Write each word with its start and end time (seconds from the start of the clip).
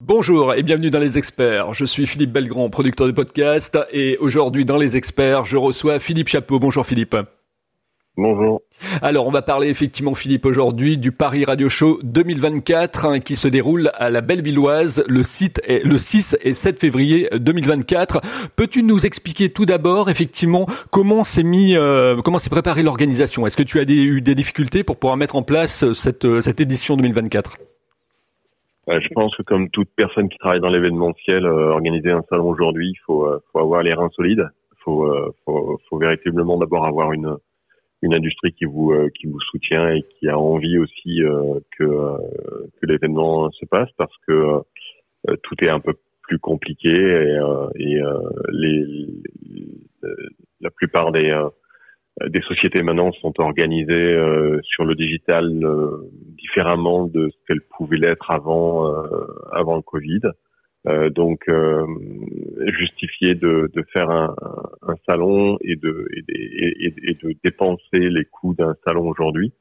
Bonjour 0.00 0.54
et 0.54 0.62
bienvenue 0.62 0.90
dans 0.90 1.00
Les 1.00 1.18
Experts. 1.18 1.72
Je 1.72 1.84
suis 1.84 2.06
Philippe 2.06 2.30
Belgrand, 2.30 2.70
producteur 2.70 3.08
de 3.08 3.12
podcast 3.12 3.76
et 3.90 4.16
aujourd'hui 4.18 4.64
dans 4.64 4.76
Les 4.76 4.96
Experts, 4.96 5.44
je 5.44 5.56
reçois 5.56 5.98
Philippe 5.98 6.28
Chapeau. 6.28 6.60
Bonjour 6.60 6.86
Philippe. 6.86 7.16
Bonjour. 8.16 8.62
Alors, 9.02 9.26
on 9.26 9.32
va 9.32 9.42
parler 9.42 9.68
effectivement, 9.68 10.14
Philippe, 10.14 10.46
aujourd'hui 10.46 10.98
du 10.98 11.10
Paris 11.10 11.44
Radio 11.44 11.68
Show 11.68 11.98
2024 12.04 13.06
hein, 13.06 13.18
qui 13.18 13.34
se 13.34 13.48
déroule 13.48 13.90
à 13.94 14.08
la 14.08 14.20
Bellevilloise 14.20 15.02
le, 15.08 15.24
site 15.24 15.60
est, 15.64 15.84
le 15.84 15.98
6 15.98 16.36
et 16.42 16.54
7 16.54 16.78
février 16.78 17.28
2024. 17.32 18.20
Peux-tu 18.54 18.84
nous 18.84 19.04
expliquer 19.04 19.50
tout 19.50 19.66
d'abord, 19.66 20.10
effectivement, 20.10 20.66
comment 20.90 21.24
s'est 21.24 21.42
mis, 21.42 21.76
euh, 21.76 22.22
comment 22.22 22.38
s'est 22.38 22.50
préparée 22.50 22.84
l'organisation? 22.84 23.48
Est-ce 23.48 23.56
que 23.56 23.64
tu 23.64 23.80
as 23.80 23.82
eu 23.82 24.20
des 24.20 24.36
difficultés 24.36 24.84
pour 24.84 24.96
pouvoir 24.96 25.16
mettre 25.16 25.34
en 25.34 25.42
place 25.42 25.92
cette, 25.92 26.40
cette 26.40 26.60
édition 26.60 26.96
2024 26.96 27.58
je 28.88 29.08
pense 29.14 29.36
que 29.36 29.42
comme 29.42 29.70
toute 29.70 29.90
personne 29.96 30.28
qui 30.28 30.38
travaille 30.38 30.60
dans 30.60 30.70
l'événementiel, 30.70 31.44
euh, 31.44 31.70
organiser 31.70 32.10
un 32.10 32.22
salon 32.30 32.48
aujourd'hui, 32.48 32.90
il 32.90 32.98
faut, 33.04 33.26
euh, 33.26 33.40
faut 33.52 33.60
avoir 33.60 33.82
les 33.82 33.94
reins 33.94 34.10
solides. 34.10 34.48
Il 34.72 34.76
faut, 34.84 35.06
euh, 35.06 35.34
faut, 35.44 35.78
faut, 35.88 35.98
véritablement 35.98 36.56
d'abord 36.58 36.86
avoir 36.86 37.12
une, 37.12 37.36
une 38.02 38.14
industrie 38.14 38.52
qui 38.52 38.64
vous, 38.64 38.94
qui 39.18 39.26
vous 39.26 39.40
soutient 39.40 39.90
et 39.90 40.02
qui 40.02 40.28
a 40.28 40.38
envie 40.38 40.78
aussi 40.78 41.20
que, 41.76 41.84
que 41.84 42.86
l'événement 42.86 43.50
se 43.50 43.66
passe 43.66 43.90
parce 43.98 44.16
que 44.26 44.62
tout 45.42 45.56
est 45.62 45.68
un 45.68 45.80
peu 45.80 45.94
plus 46.22 46.38
compliqué 46.38 46.90
et, 46.90 47.38
et 47.76 48.00
les, 48.50 48.86
la 50.60 50.70
plupart 50.70 51.12
des 51.12 51.30
euh, 51.30 51.48
des 52.26 52.40
sociétés 52.42 52.82
maintenant 52.82 53.12
sont 53.12 53.32
organisées 53.38 53.94
euh, 53.94 54.60
sur 54.62 54.84
le 54.84 54.94
digital 54.94 55.46
euh, 55.62 56.10
différemment 56.36 57.06
de 57.06 57.30
ce 57.30 57.36
qu'elles 57.46 57.66
pouvaient 57.76 57.98
l'être 57.98 58.30
avant 58.30 58.92
avant 59.52 59.76
le 59.76 59.82
Covid. 59.82 60.20
donc 61.10 61.50
justifier 62.78 63.34
de, 63.34 63.70
de 63.72 63.84
faire 63.92 64.10
un, 64.10 64.34
un, 64.82 64.94
salon 65.06 65.58
et 65.60 65.76
de 65.76 66.06
et, 66.28 66.94
et, 67.10 67.14
de 67.22 67.34
dépenser 67.44 68.00
les 68.16 68.24
coûts 68.24 68.54
d'un 68.54 68.74
salon 68.86 69.08
aujourd'hui, 69.08 69.52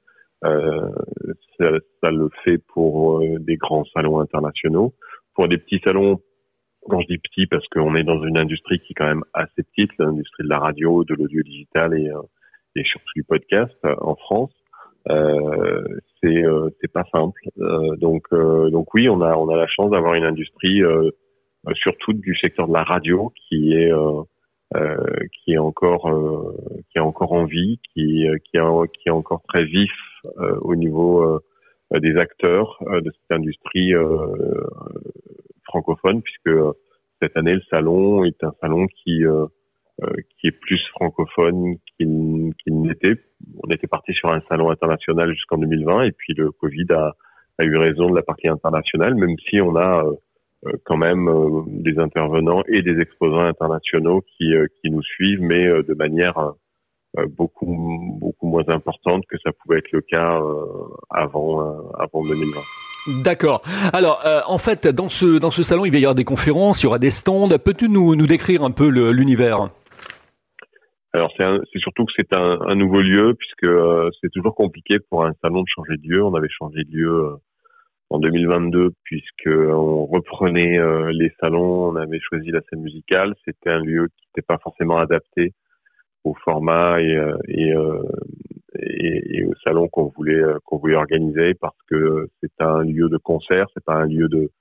ça, 0.42 1.70
ça, 2.02 2.12
le 2.12 2.30
fait 2.44 2.60
pour 2.74 3.22
des 3.40 3.58
grands 3.58 3.86
salons 3.94 4.20
internationaux. 4.20 4.94
Pour 5.36 5.48
des 5.48 5.58
petits 5.58 5.82
salons, 5.84 6.22
quand 6.88 7.02
je 7.02 7.08
dis 7.08 7.18
petits, 7.18 7.48
parce 7.48 7.68
qu'on 7.68 7.96
est 7.96 8.04
dans 8.04 8.24
une 8.24 8.38
industrie 8.38 8.80
qui 8.80 8.94
est 8.94 8.96
quand 8.96 9.08
même 9.08 9.26
assez 9.34 9.64
petite, 9.64 9.92
l'industrie 10.00 10.44
de 10.44 10.50
la 10.50 10.60
radio, 10.60 11.04
de 11.04 11.14
l'audio 11.16 11.44
digital 11.44 11.94
et 11.94 12.10
et 12.76 12.84
surtout 12.84 13.12
du 13.16 13.24
podcast 13.24 13.76
euh, 13.86 13.96
en 14.00 14.16
France, 14.16 14.52
euh, 15.10 15.84
c'est 16.22 16.44
euh, 16.46 16.70
c'est 16.80 16.92
pas 16.92 17.06
simple. 17.12 17.42
donc 17.98 18.24
donc 18.32 18.94
oui, 18.94 19.10
on 19.10 19.22
a 19.22 19.36
on 19.36 19.50
a 19.50 19.56
la 19.56 19.68
chance 19.68 19.92
d'avoir 19.92 20.16
une 20.16 20.26
industrie 20.26 20.82
surtout 21.76 22.14
du 22.14 22.36
secteur 22.36 22.68
de 22.68 22.74
la 22.74 22.84
radio 22.84 23.32
qui 23.48 23.74
est 23.74 23.92
qui 25.32 25.54
est 25.54 25.58
encore 25.58 26.12
qui 26.90 26.98
est 26.98 27.02
encore 27.02 27.32
en 27.32 27.46
vie, 27.46 27.80
qui 27.94 28.26
qui 28.44 28.58
est 28.58 28.92
qui 28.94 29.08
est 29.08 29.12
encore 29.12 29.44
très 29.48 29.64
vif 29.64 29.94
au 30.62 30.76
niveau 30.76 31.40
des 31.92 32.18
acteurs 32.18 32.78
de 32.82 33.10
cette 33.12 33.32
industrie 33.32 33.94
francophone, 35.64 36.22
puisque 36.22 36.50
cette 37.22 37.36
année 37.36 37.56
le 37.56 37.62
salon 37.70 38.26
est 38.26 38.44
un 38.44 38.54
salon 38.62 38.88
qui 38.88 39.26
euh, 39.26 39.46
qui 40.40 40.48
est 40.48 40.52
plus 40.52 40.80
francophone 40.92 41.76
qu'il 41.98 42.54
n'était. 42.68 43.16
On 43.64 43.70
était 43.72 43.88
parti 43.88 44.14
sur 44.14 44.32
un 44.32 44.42
salon 44.48 44.70
international 44.70 45.32
jusqu'en 45.34 45.58
2020 45.58 46.04
et 46.04 46.12
puis 46.12 46.34
le 46.36 46.52
Covid 46.52 46.86
a, 46.92 47.16
a, 47.58 47.64
eu 47.64 47.76
raison 47.78 48.10
de 48.10 48.16
la 48.16 48.22
partie 48.22 48.48
internationale, 48.48 49.16
même 49.16 49.36
si 49.50 49.60
on 49.60 49.76
a 49.76 50.04
euh, 50.04 50.12
euh, 50.68 50.72
quand 50.86 50.98
même 50.98 51.30
des 51.68 51.98
intervenants 52.00 52.64
et 52.68 52.82
des 52.82 53.00
exposants 53.00 53.46
internationaux 53.46 54.22
qui, 54.22 54.54
qui 54.82 54.92
nous 54.92 55.04
suivent, 55.04 55.42
mais 55.42 55.66
de 55.66 55.94
manière 55.94 56.54
beaucoup 57.30 57.66
beaucoup 58.20 58.48
moins 58.48 58.68
importante 58.68 59.24
que 59.28 59.38
ça 59.44 59.52
pouvait 59.52 59.80
être 59.80 59.92
le 59.92 60.02
cas 60.02 60.40
avant 61.10 61.92
avant 61.98 62.24
2020. 62.24 62.60
D'accord. 63.24 63.62
Alors, 63.94 64.24
en 64.48 64.58
fait, 64.58 64.88
dans 64.88 65.10
ce 65.10 65.40
dans 65.40 65.52
ce 65.52 65.64
salon, 65.64 65.86
il 65.86 65.92
va 65.92 65.98
y 65.98 66.06
avoir 66.06 66.16
des 66.16 66.24
conférences, 66.24 66.82
il 66.82 66.86
y 66.86 66.88
aura 66.88 67.00
des 67.00 67.12
stands. 67.12 67.50
Peux-tu 67.58 67.90
nous 67.90 68.16
nous 68.16 68.28
décrire 68.28 68.64
un 68.64 68.72
peu 68.72 68.88
l'univers? 68.90 69.70
Alors 71.14 71.34
c'est 71.38 71.80
surtout 71.80 72.06
que 72.06 72.12
c'est 72.16 72.34
un, 72.34 72.60
un, 72.62 72.76
nouveau 72.76 73.02
lieu 73.02 73.34
puisque 73.34 73.64
euh, 73.64 74.10
c'est 74.22 74.30
toujours 74.32 74.56
compliqué 74.56 75.00
pour 75.00 75.26
un 75.26 75.34
salon 75.42 75.62
de 75.62 75.68
changer 75.68 75.98
de 75.98 76.08
lieu. 76.08 76.24
On 76.24 76.36
avait 76.36 76.50
changé 76.50 76.84
de 76.84 76.92
lieu 76.92 77.10
euh, 77.10 77.36
en 78.10 78.20
2022 78.20 78.92
puisque 79.04 79.48
on 79.48 80.06
reprenait 80.06 80.78
euh, 80.78 81.12
les 81.12 81.32
salons, 81.42 81.90
on 81.90 81.96
avait 81.96 82.20
choisi 82.20 82.52
la 82.52 82.62
scène 82.70 82.82
musicale. 82.82 83.36
C'était 83.46 83.70
un 83.70 83.80
lieu 83.80 84.10
qui 84.18 84.28
n'était 84.28 84.46
pas 84.46 84.58
forcément 84.58 84.98
adapté 84.98 85.54
au 86.24 86.34
format 86.44 87.02
et, 87.02 87.18
et, 87.48 87.74
et, 88.80 89.38
et 89.38 89.46
au 89.46 89.54
salon 89.64 89.88
qu'on 89.88 90.12
voulait 90.16 90.44
qu'on 90.66 90.78
voulait 90.78 90.96
organiser 90.96 91.54
parce 91.54 91.78
que 91.90 92.28
c'est 92.42 92.52
un 92.60 92.84
lieu 92.84 93.08
de 93.08 93.18
concert, 93.18 93.68
c'est 93.74 93.84
pas 93.86 93.96
un 93.96 94.08
lieu 94.08 94.28
de, 94.28 94.52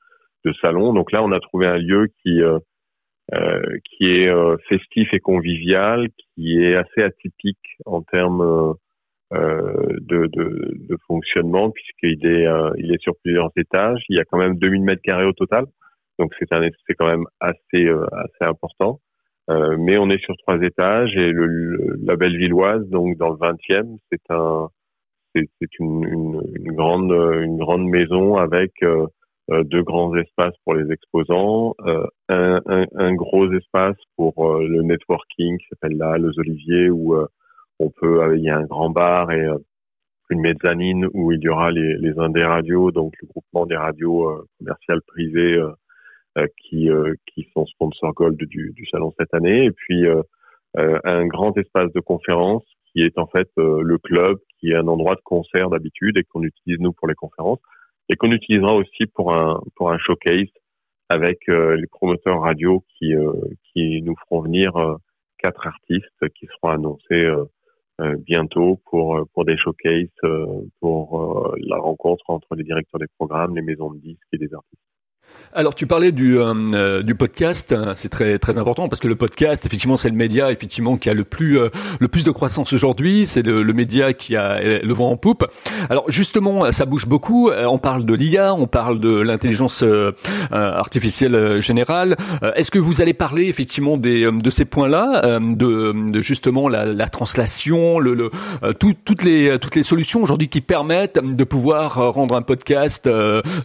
de 0.46 0.52
salon. 0.62 0.94
Donc 0.94 1.12
là, 1.12 1.22
on 1.22 1.32
a 1.32 1.40
trouvé 1.40 1.66
un 1.66 1.78
lieu 1.78 2.08
qui 2.22 2.40
euh, 2.42 2.58
qui 3.32 4.04
est 4.04 4.28
euh, 4.28 4.56
festif 4.68 5.12
et 5.12 5.20
convivial, 5.20 6.08
qui 6.34 6.62
est 6.62 6.76
assez 6.76 7.02
atypique 7.02 7.76
en 7.84 8.02
termes 8.02 8.74
euh, 9.32 9.62
de, 10.00 10.28
de, 10.32 10.74
de, 10.88 10.96
fonctionnement 11.08 11.70
puisqu'il 11.70 12.24
est 12.24 12.46
il 12.78 12.94
est 12.94 13.02
sur 13.02 13.14
plusieurs 13.22 13.50
étages. 13.56 14.02
Il 14.08 14.16
y 14.16 14.20
a 14.20 14.24
quand 14.24 14.38
même 14.38 14.56
2000 14.56 14.82
mètres 14.82 15.02
carrés 15.02 15.26
au 15.26 15.32
total, 15.32 15.64
donc 16.18 16.32
c'est 16.38 16.52
un 16.52 16.62
c'est 16.86 16.94
quand 16.94 17.08
même 17.08 17.26
assez 17.40 17.88
assez 18.12 18.48
important. 18.48 19.00
Euh, 19.48 19.76
mais 19.78 19.96
on 19.96 20.10
est 20.10 20.22
sur 20.24 20.36
trois 20.38 20.60
étages 20.60 21.14
et 21.16 21.30
le, 21.30 21.96
la 22.02 22.16
Bellevilloise, 22.16 22.88
donc 22.88 23.16
dans 23.16 23.30
le 23.30 23.36
20e, 23.36 23.98
c'est 24.10 24.20
un 24.30 24.68
une, 25.34 25.46
une, 25.80 26.42
une, 26.54 26.72
grande 26.72 27.12
une 27.12 27.58
grande 27.58 27.86
maison 27.88 28.36
avec 28.36 28.72
euh, 28.82 29.06
euh, 29.06 29.06
deux 29.48 29.82
grands 29.82 30.14
espaces 30.16 30.54
pour 30.64 30.74
les 30.74 30.90
exposants, 30.92 31.74
euh, 31.86 32.06
un, 32.28 32.60
un, 32.66 32.86
un, 32.96 33.14
gros 33.14 33.50
espace 33.52 33.96
pour 34.16 34.34
euh, 34.44 34.66
le 34.66 34.82
networking 34.82 35.58
qui 35.58 35.66
s'appelle 35.68 35.96
là 35.96 36.18
Les 36.18 36.38
Oliviers 36.38 36.90
où 36.90 37.16
on 37.78 37.90
peut 37.90 38.36
il 38.36 38.42
y 38.42 38.50
a 38.50 38.56
un 38.56 38.64
grand 38.64 38.90
bar 38.90 39.30
et 39.30 39.46
une 40.30 40.40
mezzanine 40.40 41.06
où 41.12 41.30
il 41.30 41.40
y 41.40 41.48
aura 41.48 41.70
les, 41.70 41.96
les 41.98 42.18
indés 42.18 42.42
radios, 42.42 42.90
donc 42.90 43.14
le 43.22 43.28
groupement 43.28 43.66
des 43.66 43.76
radios 43.76 44.44
commerciales 44.58 45.02
privées 45.06 45.62
qui, 46.58 46.88
qui 47.26 47.48
sont 47.54 47.66
sponsors 47.66 48.14
gold 48.14 48.36
du, 48.36 48.72
du 48.74 48.86
salon 48.86 49.14
cette 49.18 49.32
année, 49.34 49.66
et 49.66 49.70
puis 49.70 50.06
un 50.74 51.26
grand 51.26 51.56
espace 51.56 51.92
de 51.92 52.00
conférence 52.00 52.64
qui 52.92 53.02
est 53.02 53.18
en 53.18 53.26
fait 53.26 53.50
le 53.56 53.98
club, 53.98 54.38
qui 54.58 54.70
est 54.70 54.76
un 54.76 54.88
endroit 54.88 55.14
de 55.14 55.22
concert 55.22 55.68
d'habitude 55.70 56.16
et 56.16 56.24
qu'on 56.24 56.42
utilise 56.42 56.80
nous 56.80 56.92
pour 56.92 57.08
les 57.08 57.14
conférences 57.14 57.60
et 58.08 58.16
qu'on 58.16 58.30
utilisera 58.32 58.74
aussi 58.74 59.06
pour 59.06 59.32
un 59.34 59.60
pour 59.74 59.90
un 59.90 59.98
showcase 59.98 60.48
avec 61.08 61.48
euh, 61.48 61.76
les 61.76 61.86
promoteurs 61.86 62.40
radio 62.40 62.84
qui 62.98 63.14
euh, 63.14 63.32
qui 63.72 64.02
nous 64.02 64.14
feront 64.24 64.42
venir 64.42 64.76
euh, 64.76 64.96
quatre 65.38 65.66
artistes 65.66 66.28
qui 66.34 66.46
seront 66.46 66.70
annoncés 66.70 67.28
bientôt 68.26 68.80
pour 68.86 69.26
pour 69.32 69.44
des 69.44 69.56
showcases 69.56 70.08
pour 70.80 71.54
la 71.58 71.76
rencontre 71.76 72.24
entre 72.28 72.54
les 72.54 72.64
directeurs 72.64 72.98
des 72.98 73.06
programmes, 73.18 73.54
les 73.54 73.62
maisons 73.62 73.90
de 73.90 73.98
disques 73.98 74.26
et 74.32 74.38
des 74.38 74.52
artistes. 74.52 74.85
Alors 75.56 75.74
tu 75.74 75.86
parlais 75.86 76.12
du 76.12 76.38
euh, 76.38 76.52
euh, 76.74 77.02
du 77.02 77.14
podcast, 77.14 77.74
c'est 77.94 78.10
très 78.10 78.38
très 78.38 78.58
important 78.58 78.90
parce 78.90 79.00
que 79.00 79.08
le 79.08 79.16
podcast 79.16 79.64
effectivement 79.64 79.96
c'est 79.96 80.10
le 80.10 80.14
média 80.14 80.52
effectivement 80.52 80.98
qui 80.98 81.08
a 81.08 81.14
le 81.14 81.24
plus 81.24 81.58
euh, 81.58 81.70
le 81.98 82.08
plus 82.08 82.24
de 82.24 82.30
croissance 82.30 82.74
aujourd'hui, 82.74 83.24
c'est 83.24 83.40
le, 83.40 83.62
le, 83.62 83.72
média 83.72 84.12
qui 84.12 84.36
a 84.36 84.60
le 84.60 84.92
vent 84.92 85.10
en 85.10 85.16
poupe. 85.16 85.46
Alors 85.88 86.10
justement 86.10 86.70
ça 86.72 86.84
bouge 86.84 87.06
beaucoup, 87.06 87.50
on 87.50 87.78
parle 87.78 88.04
de 88.04 88.12
l'IA, 88.12 88.54
on 88.54 88.66
parle 88.66 89.00
de 89.00 89.18
l'intelligence 89.18 89.82
artificielle 90.50 91.60
générale. 91.60 92.16
Est-ce 92.54 92.70
que 92.70 92.78
vous 92.78 93.00
allez 93.00 93.14
parler 93.14 93.46
effectivement 93.48 93.96
des 93.96 94.30
de 94.30 94.50
ces 94.50 94.66
points-là, 94.66 95.40
de, 95.40 96.10
de, 96.10 96.20
justement 96.20 96.68
la, 96.68 96.84
la 96.84 97.08
translation, 97.08 97.98
le, 97.98 98.12
le 98.12 98.30
toutes 98.74 99.22
les 99.22 99.58
toutes 99.58 99.74
les 99.74 99.82
solutions 99.82 100.22
aujourd'hui 100.22 100.48
qui 100.48 100.60
permettent 100.60 101.18
de 101.18 101.44
pouvoir 101.44 102.12
rendre 102.12 102.36
un 102.36 102.42
podcast 102.42 103.08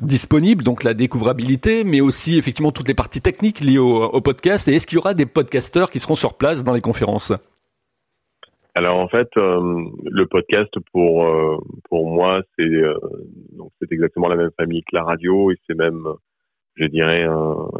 disponible, 0.01 0.63
donc 0.63 0.83
la 0.83 0.93
découvrabilité 0.93 1.60
mais 1.67 2.01
aussi 2.01 2.37
effectivement 2.37 2.71
toutes 2.71 2.87
les 2.87 2.93
parties 2.93 3.21
techniques 3.21 3.59
liées 3.59 3.77
au, 3.77 4.21
podcast. 4.21 4.67
Et 4.67 4.75
est-ce 4.75 4.87
qu'il 4.87 4.97
y 4.97 4.99
aura 4.99 5.13
des 5.13 5.25
podcasteurs 5.25 5.89
qui 5.89 5.99
seront 5.99 6.15
sur 6.15 6.35
place 6.35 6.63
dans 6.63 6.73
les 6.73 6.81
conférences? 6.81 7.33
Alors 8.73 8.99
en 8.99 9.09
fait, 9.09 9.27
euh, 9.37 9.85
le 10.05 10.25
podcast 10.27 10.73
pour 10.93 11.25
euh, 11.25 11.57
pour 11.89 12.09
moi 12.09 12.41
c'est 12.57 12.63
euh, 12.63 12.97
c'est 13.79 13.91
exactement 13.91 14.29
la 14.29 14.37
même 14.37 14.51
famille 14.57 14.81
que 14.81 14.95
la 14.95 15.03
radio. 15.03 15.51
Et 15.51 15.55
c'est 15.67 15.77
même 15.77 16.05
je 16.75 16.85
dirais 16.85 17.25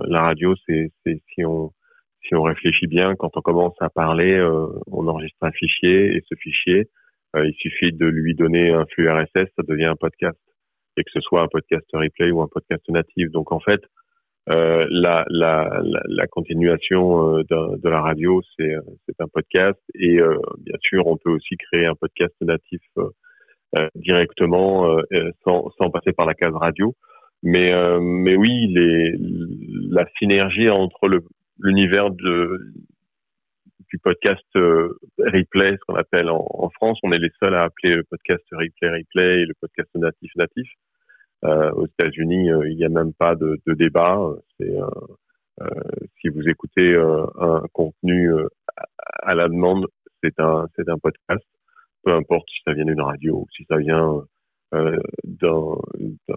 la 0.06 0.22
radio 0.22 0.54
c'est 0.68 0.92
c'est 1.06 1.22
si 1.34 1.46
on 1.46 1.72
si 2.28 2.36
on 2.36 2.44
réfléchit 2.44 2.88
bien 2.88 3.16
quand 3.16 3.36
on 3.38 3.42
commence 3.42 3.76
à 3.80 3.90
parler 3.90 4.42
on 4.88 5.08
enregistre 5.08 5.38
un 5.42 5.52
fichier. 5.52 6.16
Et 6.16 6.24
ce 6.28 6.36
fichier 6.36 6.90
il 7.36 7.54
suffit 7.58 7.94
de 7.94 8.06
lui 8.06 8.36
donner 8.36 8.72
un 8.72 8.86
flux 8.86 9.10
RSS 9.10 9.48
ça 9.56 9.64
devient 9.66 9.86
un 9.86 9.96
podcast 9.96 10.38
que 11.04 11.12
ce 11.14 11.22
soit 11.22 11.42
un 11.42 11.48
podcast 11.48 11.86
replay 11.94 12.32
ou 12.32 12.42
un 12.42 12.48
podcast 12.48 12.84
natif. 12.90 13.30
Donc 13.32 13.52
en 13.52 13.60
fait, 13.60 13.82
Euh, 14.50 14.88
la, 14.90 15.24
la, 15.30 15.82
la, 15.84 16.26
continuation 16.26 17.38
euh, 17.38 17.44
de, 17.78 17.90
la 17.90 18.02
radio, 18.02 18.42
c'est 18.58 18.74
un 19.20 19.28
podcast. 19.32 19.80
Et 19.94 20.20
euh, 20.20 20.36
bien 20.58 20.78
sûr, 20.82 21.06
on 21.06 21.16
peut 21.18 21.30
aussi 21.30 21.56
créer 21.58 21.86
un 21.86 21.94
podcast 21.96 22.34
natif 22.42 22.82
directement 23.96 24.98
sans, 25.46 25.70
sans 25.78 25.90
passer 25.92 26.12
par 26.12 26.26
la 26.26 26.34
case 26.34 26.56
radio. 26.56 26.94
Mais, 27.44 27.72
mais 28.02 28.36
oui, 28.36 28.68
les, 28.74 29.16
la 29.90 30.06
synergie 30.18 30.70
entre 30.70 31.08
l'univers 31.60 32.10
du 32.12 33.98
podcast 34.04 34.44
replay, 34.56 35.72
ce 35.72 35.86
qu'on 35.88 35.96
appelle 35.96 36.30
en, 36.30 36.46
en, 36.50 36.70
France, 36.72 37.00
on 37.04 37.12
est 37.14 37.20
les 37.20 37.32
seuls 37.42 37.56
à 37.56 37.64
appeler 37.64 37.96
le 37.96 38.04
podcast 38.04 38.44
replay 38.52 38.90
replay 38.90 39.44
et 39.44 39.46
le 39.46 39.54
podcast 39.62 39.90
natif 39.96 40.32
natif. 40.36 40.68
Euh, 41.44 41.72
aux 41.72 41.88
États-Unis, 41.88 42.52
euh, 42.52 42.70
il 42.70 42.78
n'y 42.78 42.86
a 42.86 42.90
même 42.90 43.14
pas 43.14 43.36
de, 43.36 43.60
de 43.66 43.74
débat. 43.74 44.20
C'est 44.60 44.70
euh, 44.70 45.68
si 46.20 46.30
vous 46.30 46.48
écoutez 46.48 46.96
un 46.96 47.64
contenu 47.74 48.32
à 49.22 49.36
la 49.36 49.48
demande, 49.48 49.88
c'est 50.24 50.40
un 50.40 50.68
c'est 50.76 50.90
un 50.90 50.98
podcast. 50.98 51.46
Peu 52.04 52.14
importe 52.14 52.48
si 52.50 52.62
ça 52.66 52.74
vient 52.74 52.86
d'une 52.86 53.02
radio 53.02 53.42
ou 53.42 53.48
si 53.56 53.66
ça 53.70 53.78
vient 53.78 54.24
d'un 54.72 55.76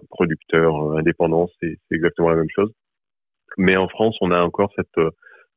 producteur 0.09 0.97
indépendant, 0.97 1.49
c'est 1.59 1.77
exactement 1.89 2.29
la 2.29 2.35
même 2.35 2.49
chose. 2.53 2.71
Mais 3.57 3.77
en 3.77 3.87
France, 3.87 4.15
on 4.21 4.31
a 4.31 4.41
encore 4.41 4.71
cette 4.75 5.07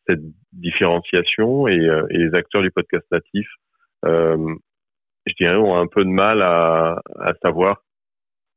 cette 0.08 0.22
différenciation 0.52 1.68
et, 1.68 1.76
et 2.10 2.16
les 2.16 2.34
acteurs 2.34 2.62
du 2.62 2.70
podcast 2.70 3.04
natif, 3.10 3.46
euh, 4.06 4.54
je 5.26 5.34
dirais, 5.38 5.56
ont 5.56 5.76
un 5.76 5.86
peu 5.86 6.04
de 6.04 6.10
mal 6.10 6.40
à, 6.42 7.02
à 7.18 7.34
savoir 7.42 7.82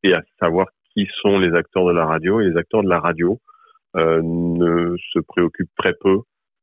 et 0.03 0.13
à 0.13 0.21
savoir 0.39 0.67
qui 0.93 1.07
sont 1.21 1.39
les 1.39 1.53
acteurs 1.53 1.85
de 1.85 1.93
la 1.93 2.05
radio. 2.05 2.41
Et 2.41 2.49
les 2.49 2.57
acteurs 2.57 2.83
de 2.83 2.89
la 2.89 2.99
radio 2.99 3.39
euh, 3.95 4.21
ne 4.23 4.95
se 5.13 5.19
préoccupent 5.19 5.75
très 5.77 5.93
peu 5.99 6.19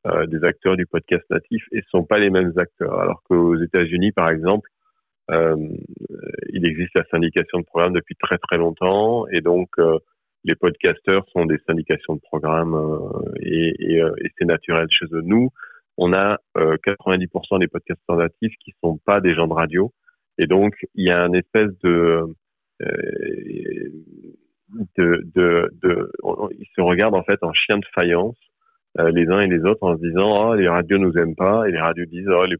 euh, 0.07 0.27
des 0.27 0.45
acteurs 0.45 0.77
du 0.77 0.87
podcast 0.87 1.25
natif 1.31 1.63
et 1.73 1.79
ne 1.79 1.83
sont 1.91 2.05
pas 2.05 2.19
les 2.19 2.31
mêmes 2.31 2.53
acteurs. 2.57 2.99
Alors 3.01 3.23
qu'aux 3.25 3.57
États-Unis, 3.57 4.13
par 4.13 4.31
exemple, 4.31 4.69
euh, 5.31 5.57
il 6.53 6.65
existe 6.65 6.95
la 6.95 7.05
syndication 7.11 7.59
de 7.59 7.65
programmes 7.65 7.93
depuis 7.93 8.15
très 8.17 8.39
très 8.39 8.57
longtemps 8.57 9.27
et 9.29 9.43
donc 9.43 9.69
euh, 9.79 9.99
les 10.45 10.55
podcasteurs 10.55 11.27
sont 11.33 11.45
des 11.45 11.59
syndications 11.67 12.15
de 12.15 12.21
programmes 12.21 12.75
euh, 12.75 13.33
et, 13.43 13.75
et, 13.79 13.99
et 13.99 14.31
c'est 14.39 14.47
naturel 14.47 14.87
chez 14.91 15.05
eux. 15.13 15.21
Nous, 15.23 15.51
on 15.99 16.13
a 16.15 16.39
90% 16.57 17.59
des 17.59 17.67
podcasteurs 17.67 18.17
natifs 18.17 18.55
qui 18.65 18.73
sont 18.83 18.99
pas 19.05 19.21
des 19.21 19.35
gens 19.35 19.49
de 19.49 19.53
radio 19.53 19.93
et 20.39 20.47
donc 20.47 20.75
il 20.95 21.07
y 21.07 21.11
a 21.11 21.27
une 21.27 21.35
espèce 21.35 21.77
de 21.83 22.23
euh, 22.83 23.91
de, 24.97 25.23
de, 25.35 25.71
de, 25.83 26.13
ils 26.59 26.69
se 26.75 26.81
regardent 26.81 27.15
en 27.15 27.25
fait 27.25 27.43
en 27.43 27.53
chien 27.53 27.79
de 27.79 27.87
faïence 27.95 28.37
euh, 28.99 29.11
les 29.11 29.27
uns 29.29 29.41
et 29.41 29.47
les 29.47 29.61
autres 29.61 29.83
en 29.83 29.97
se 29.97 30.03
disant 30.03 30.51
oh, 30.51 30.55
les 30.55 30.69
radios 30.69 30.99
nous 30.99 31.17
aiment 31.17 31.37
pas 31.37 31.69
et 31.69 31.73
les 31.73 31.81
radios 31.81 32.05
disent 32.07 32.29
oh, 32.29 32.45
les, 32.45 32.57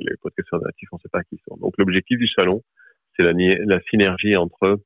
les 0.00 0.16
podcasteurs 0.22 0.60
natifs 0.60 0.88
on 0.92 0.98
sait 0.98 1.08
pas 1.12 1.22
qui 1.24 1.40
sont. 1.48 1.56
Donc 1.56 1.74
l'objectif 1.78 2.18
du 2.18 2.28
salon 2.28 2.62
c'est 3.18 3.24
la, 3.24 3.80
synergie 3.90 4.36
entre 4.36 4.80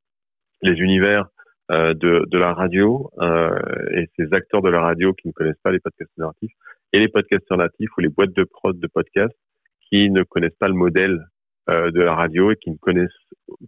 les 0.63 0.73
univers 0.73 1.29
euh, 1.71 1.95
de, 1.95 2.25
de 2.29 2.39
la 2.39 2.53
radio 2.53 3.11
euh, 3.21 3.59
et 3.93 4.09
ces 4.17 4.33
acteurs 4.33 4.63
de 4.63 4.71
la 4.71 4.81
radio 4.81 5.13
qui 5.15 5.29
ne 5.29 5.33
connaissent 5.33 5.61
pas 5.63 5.71
les 5.71 5.81
podcasteurs 5.81 6.29
natifs 6.29 6.57
et 6.93 7.01
les 7.01 7.09
podcasteurs 7.09 7.59
natifs 7.59 7.91
ou 7.97 8.01
les 8.01 8.09
boîtes 8.09 8.35
de 8.35 8.45
prod 8.45 8.79
de 8.79 8.87
podcasts 8.87 9.37
qui 9.89 10.11
ne 10.11 10.23
connaissent 10.25 10.57
pas 10.59 10.69
le 10.69 10.75
modèle 10.75 11.27
euh, 11.71 11.91
de 11.91 12.01
la 12.01 12.15
radio 12.15 12.51
et 12.51 12.57
qui 12.57 12.71
ne 12.71 12.77
connaissent 12.77 13.11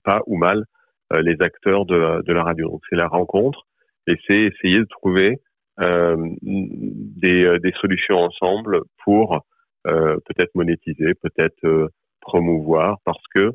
pas 0.05 0.21
ou 0.27 0.37
mal 0.37 0.59
euh, 0.59 0.65
les 1.13 1.37
acteurs 1.41 1.87
de, 1.87 2.23
de 2.23 2.33
la 2.33 2.43
radio. 2.43 2.69
Donc 2.71 2.83
c'est 2.91 2.97
la 2.97 3.09
rencontre 3.09 3.67
et 4.07 4.17
c'est 4.27 4.41
essayer 4.41 4.79
de 4.79 4.89
trouver 4.89 5.41
euh, 5.83 6.17
des, 6.43 7.45
euh, 7.45 7.59
des, 7.59 7.73
solutions 7.81 8.17
ensemble 8.19 8.81
pour 9.05 9.45
euh, 9.87 10.17
peut-être 10.25 10.55
monétiser, 10.55 11.13
peut-être 11.23 11.65
euh, 11.65 11.89
promouvoir, 12.21 12.99
parce 13.05 13.23
que 13.35 13.53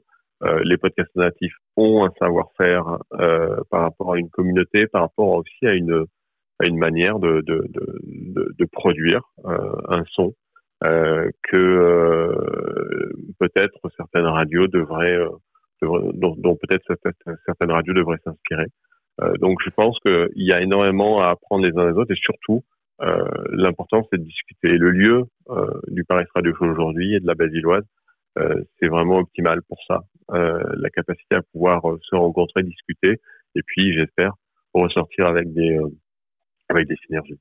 les 0.63 0.75
podcasts 0.77 1.15
natifs 1.15 1.55
ont 1.77 2.03
un 2.03 2.11
savoir-faire 2.17 2.97
par 3.69 3.81
rapport 3.81 4.13
à 4.13 4.17
une 4.17 4.31
communauté, 4.31 4.87
par 4.87 5.03
rapport 5.03 5.35
aussi 5.35 5.67
à 5.67 5.73
une, 5.73 6.05
à 6.57 6.65
une 6.65 6.79
manière 6.79 7.19
de, 7.19 7.41
de, 7.41 7.63
de, 7.69 8.51
de 8.57 8.65
produire 8.71 9.21
un 9.45 10.03
son 10.13 10.33
que 10.81 12.35
peut-être 13.37 13.77
certaines 13.95 14.25
radios 14.25 14.65
devraient 14.65 15.19
dont, 15.81 16.55
peut-être 16.55 16.85
certaines 17.45 17.71
radios 17.71 17.93
devraient 17.93 18.19
s'inspirer. 18.23 18.67
Euh, 19.21 19.33
donc 19.37 19.59
je 19.63 19.69
pense 19.69 19.97
qu'il 19.99 20.29
y 20.35 20.53
a 20.53 20.61
énormément 20.61 21.19
à 21.21 21.29
apprendre 21.29 21.65
les 21.65 21.77
uns 21.77 21.91
des 21.91 21.97
autres 21.97 22.11
et 22.11 22.19
surtout 22.19 22.63
euh, 23.01 23.25
l'important 23.49 24.07
c'est 24.09 24.19
de 24.19 24.23
discuter. 24.23 24.69
Le 24.77 24.91
lieu 24.91 25.23
euh, 25.49 25.67
du 25.87 26.03
Paris 26.03 26.25
Radio 26.33 26.53
Show 26.55 26.65
aujourd'hui 26.65 27.15
et 27.15 27.19
de 27.19 27.27
la 27.27 27.35
Basilloise, 27.35 27.83
euh, 28.39 28.63
c'est 28.79 28.87
vraiment 28.87 29.17
optimal 29.17 29.61
pour 29.63 29.77
ça. 29.87 30.01
Euh, 30.31 30.63
la 30.77 30.89
capacité 30.89 31.35
à 31.35 31.41
pouvoir 31.41 31.89
euh, 31.89 31.99
se 32.03 32.15
rencontrer, 32.15 32.63
discuter 32.63 33.19
et 33.55 33.61
puis 33.65 33.93
j'espère 33.93 34.33
ressortir 34.73 35.27
avec 35.27 35.51
des 35.53 35.77
avec 36.69 36.87
des 36.87 36.95
synergies. 37.05 37.39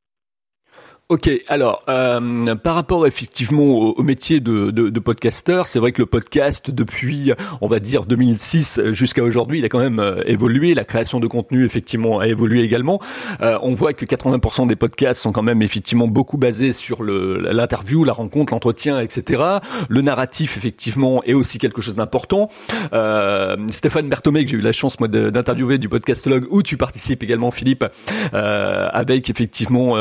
Ok, 1.10 1.28
alors 1.48 1.82
euh, 1.88 2.54
par 2.54 2.76
rapport 2.76 3.04
effectivement 3.04 3.64
au, 3.64 4.00
métier 4.04 4.38
de, 4.38 4.70
de, 4.70 4.90
de 4.90 5.00
podcasteur, 5.00 5.66
c'est 5.66 5.80
vrai 5.80 5.90
que 5.90 6.00
le 6.00 6.06
podcast 6.06 6.70
depuis, 6.70 7.32
on 7.60 7.66
va 7.66 7.80
dire 7.80 8.04
2006 8.04 8.92
jusqu'à 8.92 9.24
aujourd'hui, 9.24 9.58
il 9.58 9.64
a 9.64 9.68
quand 9.68 9.80
même 9.80 9.98
euh, 9.98 10.22
évolué. 10.26 10.72
La 10.72 10.84
création 10.84 11.18
de 11.18 11.26
contenu 11.26 11.64
effectivement 11.64 12.20
a 12.20 12.28
évolué 12.28 12.62
également. 12.62 13.00
Euh, 13.40 13.58
on 13.60 13.74
voit 13.74 13.92
que 13.92 14.04
80% 14.04 14.68
des 14.68 14.76
podcasts 14.76 15.20
sont 15.20 15.32
quand 15.32 15.42
même 15.42 15.62
effectivement 15.62 16.06
beaucoup 16.06 16.36
basés 16.36 16.70
sur 16.72 17.02
l'interview, 17.02 18.04
la 18.04 18.12
rencontre, 18.12 18.52
l'entretien, 18.52 19.00
etc. 19.00 19.42
Le 19.88 20.02
narratif 20.02 20.56
effectivement 20.58 21.24
est 21.24 21.34
aussi 21.34 21.58
quelque 21.58 21.82
chose 21.82 21.96
d'important. 21.96 22.50
Euh, 22.92 23.56
Stéphane 23.72 24.08
Berthomé, 24.08 24.44
que 24.44 24.52
j'ai 24.52 24.58
eu 24.58 24.60
la 24.60 24.70
chance 24.70 25.00
moi 25.00 25.08
d'interviewer 25.08 25.78
du 25.78 25.88
podcastologue, 25.88 26.46
où 26.50 26.62
tu 26.62 26.76
participes 26.76 27.24
également 27.24 27.50
Philippe, 27.50 27.84
euh, 28.32 28.88
avec 28.92 29.28
effectivement 29.28 29.96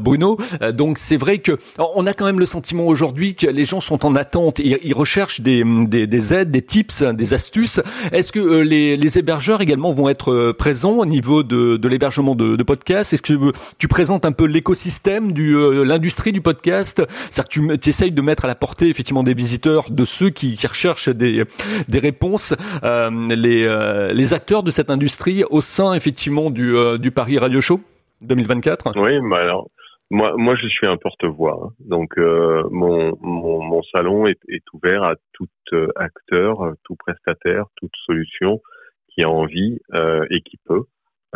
Bruno. 0.00 0.37
Euh, 0.62 0.72
donc 0.72 0.98
c'est 0.98 1.16
vrai 1.16 1.38
que 1.38 1.58
on 1.78 2.06
a 2.06 2.14
quand 2.14 2.24
même 2.24 2.40
le 2.40 2.46
sentiment 2.46 2.86
aujourd'hui 2.86 3.34
que 3.34 3.46
les 3.46 3.64
gens 3.64 3.80
sont 3.80 4.04
en 4.04 4.14
attente. 4.14 4.58
Ils 4.58 4.94
recherchent 4.94 5.40
des, 5.40 5.62
des, 5.64 6.06
des 6.06 6.34
aides, 6.34 6.50
des 6.50 6.62
tips, 6.62 7.02
des 7.02 7.34
astuces. 7.34 7.80
Est-ce 8.12 8.32
que 8.32 8.40
euh, 8.40 8.60
les, 8.62 8.96
les, 8.96 9.18
hébergeurs 9.18 9.60
également 9.60 9.92
vont 9.92 10.08
être 10.08 10.32
euh, 10.32 10.52
présents 10.52 10.98
au 10.98 11.06
niveau 11.06 11.42
de, 11.42 11.76
de 11.76 11.88
l'hébergement 11.88 12.34
de, 12.34 12.56
de 12.56 12.62
podcasts? 12.62 13.12
Est-ce 13.12 13.22
que 13.22 13.52
tu 13.78 13.88
présentes 13.88 14.24
un 14.24 14.32
peu 14.32 14.44
l'écosystème 14.44 15.32
du 15.32 15.56
l'industrie 15.84 16.32
du 16.32 16.40
podcast? 16.40 17.02
C'est-à-dire 17.30 17.48
que 17.48 17.76
tu, 17.76 17.88
essayes 17.88 18.12
de 18.12 18.22
mettre 18.22 18.44
à 18.44 18.48
la 18.48 18.54
portée 18.54 18.88
effectivement 18.88 19.22
des 19.22 19.34
visiteurs, 19.34 19.90
de 19.90 20.04
ceux 20.04 20.30
qui, 20.30 20.56
qui 20.56 20.66
recherchent 20.66 21.08
des, 21.08 21.44
des 21.88 21.98
réponses, 21.98 22.54
euh, 22.84 23.10
les, 23.28 24.12
les 24.14 24.34
acteurs 24.34 24.62
de 24.62 24.70
cette 24.70 24.90
industrie 24.90 25.44
au 25.50 25.60
sein 25.60 25.94
effectivement 25.94 26.50
du, 26.50 26.74
du 26.98 27.10
Paris 27.10 27.38
Radio 27.38 27.60
Show 27.60 27.80
2024 28.22 28.92
Oui, 28.96 29.12
bah 29.30 29.38
alors 29.38 29.68
moi, 30.10 30.34
moi, 30.36 30.56
je 30.56 30.66
suis 30.68 30.86
un 30.86 30.96
porte-voix. 30.96 31.60
Hein. 31.62 31.74
Donc, 31.80 32.16
euh, 32.18 32.62
mon, 32.70 33.16
mon, 33.20 33.62
mon, 33.62 33.82
salon 33.82 34.26
est, 34.26 34.40
est, 34.48 34.64
ouvert 34.72 35.02
à 35.02 35.16
tout 35.32 35.48
euh, 35.72 35.88
acteur, 35.96 36.62
euh, 36.62 36.72
tout 36.84 36.96
prestataire, 36.96 37.66
toute 37.76 37.92
solution 38.06 38.62
qui 39.08 39.22
a 39.22 39.28
envie 39.28 39.78
euh, 39.94 40.24
et 40.30 40.40
qui 40.40 40.56
peut 40.64 40.84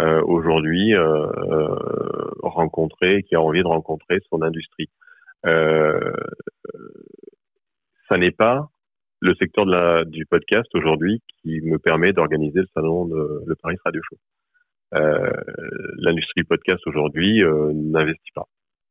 euh, 0.00 0.23
aujourd'hui 0.23 0.95
rencontrer, 2.43 3.23
qui 3.25 3.35
a 3.35 3.43
envie 3.43 3.62
de 3.62 3.69
rencontrer 3.69 4.19
son 4.31 4.41
industrie. 4.43 4.88
ça 5.45 6.00
n'est 8.17 8.31
pas 8.31 8.69
le 9.21 9.35
secteur 9.35 9.67
de 9.67 9.73
la, 9.73 10.05
du 10.05 10.25
podcast 10.26 10.69
aujourd'hui 10.75 11.21
qui 11.43 11.61
me 11.61 11.79
permet 11.79 12.12
d'organiser 12.12 12.61
le 12.61 12.69
salon 12.75 13.07
de 13.07 13.55
Paris 13.62 13.76
Radio 13.85 14.00
Show. 14.09 14.17
L'industrie 15.99 16.45
podcast 16.45 16.81
aujourd'hui 16.87 17.43
n'investit 17.75 18.33
pas. 18.35 18.47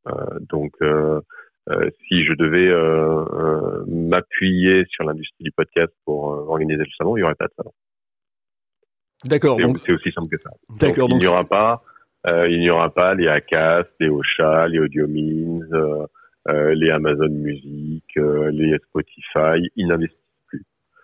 Euh, 0.07 0.39
donc, 0.49 0.73
euh, 0.81 1.21
euh, 1.69 1.89
si 2.07 2.23
je 2.25 2.33
devais 2.33 2.71
m'appuyer 3.87 4.85
sur 4.89 5.03
l'industrie 5.03 5.43
du 5.43 5.51
podcast 5.51 5.93
pour 6.05 6.25
organiser 6.25 6.83
le 6.83 6.91
salon, 6.97 7.17
il 7.17 7.19
n'y 7.19 7.23
aurait 7.23 7.35
pas 7.35 7.47
de 7.47 7.53
salon. 7.55 7.71
D'accord. 9.25 9.59
C'est 9.85 9.93
aussi 9.93 10.11
simple 10.11 10.35
que 10.35 10.41
ça. 10.41 10.49
D'accord. 10.79 11.09
il 11.11 11.17
n'y 11.17 11.27
aura 11.27 11.45
pas, 11.45 11.83
il 12.47 12.59
n'y 12.59 12.69
aura 12.69 12.91
pas 12.91 13.13
les 13.13 13.27
Acast, 13.27 13.89
les 13.99 14.09
Ocha, 14.09 14.67
les 14.67 14.79
Audiomins, 14.79 15.61
euh, 16.49 16.73
les 16.73 16.89
Amazon 16.89 17.29
Music, 17.29 18.05
les 18.15 18.77
Spotify. 18.87 19.69
Ils 19.75 19.87
n'investissent 19.87 20.17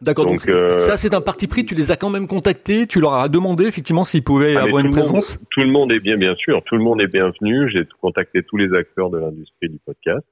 D'accord, 0.02 0.28
donc, 0.28 0.48
euh, 0.48 0.70
ça 0.70 0.96
c'est 0.96 1.16
un 1.16 1.22
parti 1.22 1.48
pris, 1.48 1.66
tu 1.66 1.74
les 1.74 1.92
as 1.92 1.98
quand 1.98 2.12
même 2.12 2.28
contactés, 2.28 2.86
tu 2.86 3.00
leur 3.00 3.16
as 3.16 3.30
demandé 3.30 3.66
effectivement 3.66 4.04
s'ils 4.04 4.24
pouvaient 4.24 4.56
ah, 4.56 4.64
avoir 4.64 4.86
une 4.86 4.92
présence? 4.92 5.40
Tout 5.50 5.62
le 5.62 5.72
monde 5.72 5.92
est 5.92 6.00
bien, 6.00 6.18
bien 6.18 6.36
sûr, 6.36 6.62
tout 6.66 6.76
le 6.76 6.84
monde 6.84 7.02
est 7.02 7.08
bienvenu, 7.08 7.70
j'ai 7.72 7.84
contacté 8.00 8.44
tous 8.44 8.58
les 8.58 8.72
acteurs 8.78 9.10
de 9.10 9.18
l'industrie 9.18 9.70
du 9.70 9.80
podcast. 9.84 10.24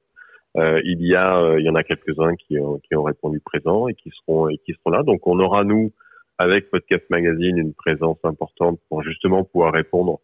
Euh, 0.58 0.80
il 0.86 1.06
y 1.06 1.16
a, 1.16 1.38
euh, 1.38 1.60
il 1.60 1.66
y 1.66 1.70
en 1.70 1.76
a 1.76 1.84
quelques-uns 1.84 2.36
qui, 2.36 2.58
qui 2.88 2.96
ont 2.96 3.04
répondu 3.04 3.40
présent 3.40 3.88
et 3.88 3.96
qui 3.96 4.12
seront 4.12 4.50
et 4.50 4.58
qui 4.60 4.74
seront 4.74 4.92
là. 4.92 5.04
Donc 5.04 5.26
on 5.28 5.40
aura 5.40 5.64
nous 5.64 5.92
avec 6.38 6.70
Podcast 6.70 7.04
Magazine 7.10 7.58
une 7.58 7.74
présence 7.74 8.18
importante 8.24 8.80
pour 8.88 9.02
justement 9.04 9.44
pouvoir 9.44 9.74
répondre 9.74 10.20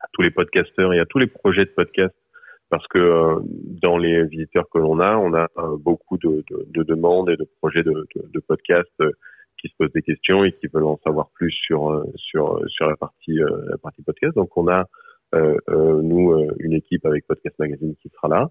à 0.00 0.06
tous 0.12 0.22
les 0.22 0.30
podcasteurs 0.30 0.94
et 0.94 1.00
à 1.00 1.06
tous 1.06 1.18
les 1.18 1.26
projets 1.26 1.66
de 1.66 1.70
podcast 1.70 2.14
parce 2.70 2.86
que 2.86 2.98
euh, 2.98 3.40
dans 3.82 3.98
les 3.98 4.24
visiteurs 4.24 4.68
que 4.72 4.78
l'on 4.78 5.00
a, 5.00 5.16
on 5.16 5.34
a 5.34 5.48
euh, 5.58 5.76
beaucoup 5.76 6.16
de, 6.18 6.44
de, 6.48 6.66
de, 6.68 6.82
demandes 6.84 7.28
et 7.28 7.36
de 7.36 7.46
projets 7.60 7.82
de, 7.82 8.06
de 8.14 8.40
podcasts 8.40 8.88
euh, 9.00 9.10
qui 9.60 9.68
se 9.68 9.74
posent 9.76 9.92
des 9.92 10.02
questions 10.02 10.44
et 10.44 10.52
qui 10.52 10.68
veulent 10.72 10.84
en 10.84 10.98
savoir 11.04 11.28
plus 11.34 11.50
sur 11.50 12.02
sur 12.16 12.62
sur 12.68 12.88
la 12.88 12.96
partie 12.96 13.36
la 13.36 13.76
partie 13.76 14.02
podcast. 14.02 14.34
Donc 14.34 14.56
on 14.56 14.68
a 14.68 14.86
nous 15.34 16.48
une 16.60 16.72
équipe 16.72 17.04
avec 17.04 17.26
Podcast 17.26 17.56
Magazine 17.58 17.94
qui 18.00 18.08
sera 18.08 18.28
là. 18.28 18.48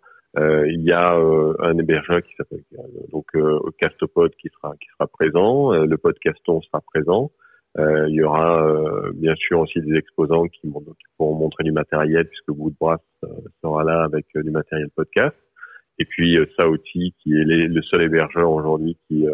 il 0.68 0.82
y 0.84 0.92
a 0.92 1.16
un 1.16 1.78
hébergeur 1.80 2.22
qui 2.22 2.36
s'appelle 2.36 2.64
donc 3.12 3.26
Castopod 3.80 4.36
qui 4.36 4.50
sera 4.50 4.76
qui 4.80 4.88
sera 4.90 5.08
présent. 5.08 5.72
le 5.72 5.98
podcaston 5.98 6.62
sera 6.62 6.80
présent. 6.82 7.32
Euh, 7.78 8.10
il 8.10 8.16
y 8.16 8.24
aura 8.24 8.68
euh, 8.68 9.12
bien 9.14 9.36
sûr 9.36 9.60
aussi 9.60 9.80
des 9.82 9.96
exposants 9.96 10.48
qui, 10.48 10.62
qui, 10.62 11.06
pourront 11.18 11.36
montrer 11.36 11.64
du 11.64 11.72
matériel 11.72 12.28
puisque 12.28 12.50
Woodbrass 12.50 13.00
euh, 13.24 13.28
sera 13.62 13.84
là 13.84 14.04
avec 14.04 14.26
du 14.36 14.50
matériel 14.50 14.90
podcast. 14.96 15.36
Et 16.00 16.06
puis 16.06 16.38
Saoti 16.58 17.14
qui 17.22 17.34
est 17.34 17.44
le 17.44 17.82
seul 17.84 18.04
hébergeur 18.04 18.50
aujourd'hui 18.50 18.98
qui, 19.08 19.26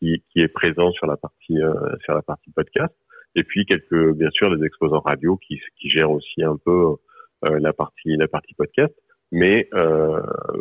qui, 0.00 0.24
qui 0.30 0.40
est 0.40 0.48
présent 0.48 0.90
sur 0.92 1.06
la 1.06 1.18
partie 1.18 1.58
sur 2.04 2.14
la 2.14 2.22
partie 2.22 2.50
podcast. 2.52 2.94
Et 3.34 3.44
puis 3.44 3.66
quelques 3.66 4.14
bien 4.14 4.30
sûr 4.30 4.56
des 4.56 4.64
exposants 4.64 5.00
radio 5.00 5.36
qui, 5.36 5.60
qui 5.78 5.90
gèrent 5.90 6.10
aussi 6.10 6.42
un 6.42 6.56
peu 6.56 6.94
la 7.42 7.74
partie 7.74 8.16
la 8.16 8.28
partie 8.28 8.54
podcast. 8.54 8.94
Mais 9.30 9.68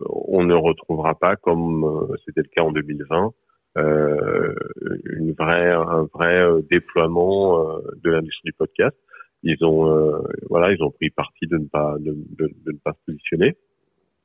on 0.10 0.44
ne 0.44 0.56
retrouvera 0.56 1.18
pas 1.18 1.38
comme 1.38 2.06
c'était 2.26 2.42
le 2.42 2.50
cas 2.54 2.64
en 2.64 2.74
2020 2.74 3.28
euh, 3.28 3.30
une 3.78 5.34
vraie, 5.34 5.72
un 5.72 6.08
vrai 6.14 6.40
euh, 6.40 6.62
déploiement 6.70 7.60
euh, 7.60 7.80
de 8.04 8.12
l'industrie 8.12 8.50
du 8.50 8.54
podcast. 8.54 8.96
Ils 9.44 9.64
ont, 9.64 10.24
voilà, 10.50 10.72
ils 10.72 10.82
ont 10.82 10.90
pris 10.90 11.12
parti 11.12 11.46
de 11.46 11.58
ne 11.58 11.68
pas, 11.68 11.96
de, 12.00 12.16
de, 12.16 12.48
de 12.66 12.72
ne 12.72 12.78
pas 12.84 12.94
se 12.94 13.12
positionner. 13.12 13.56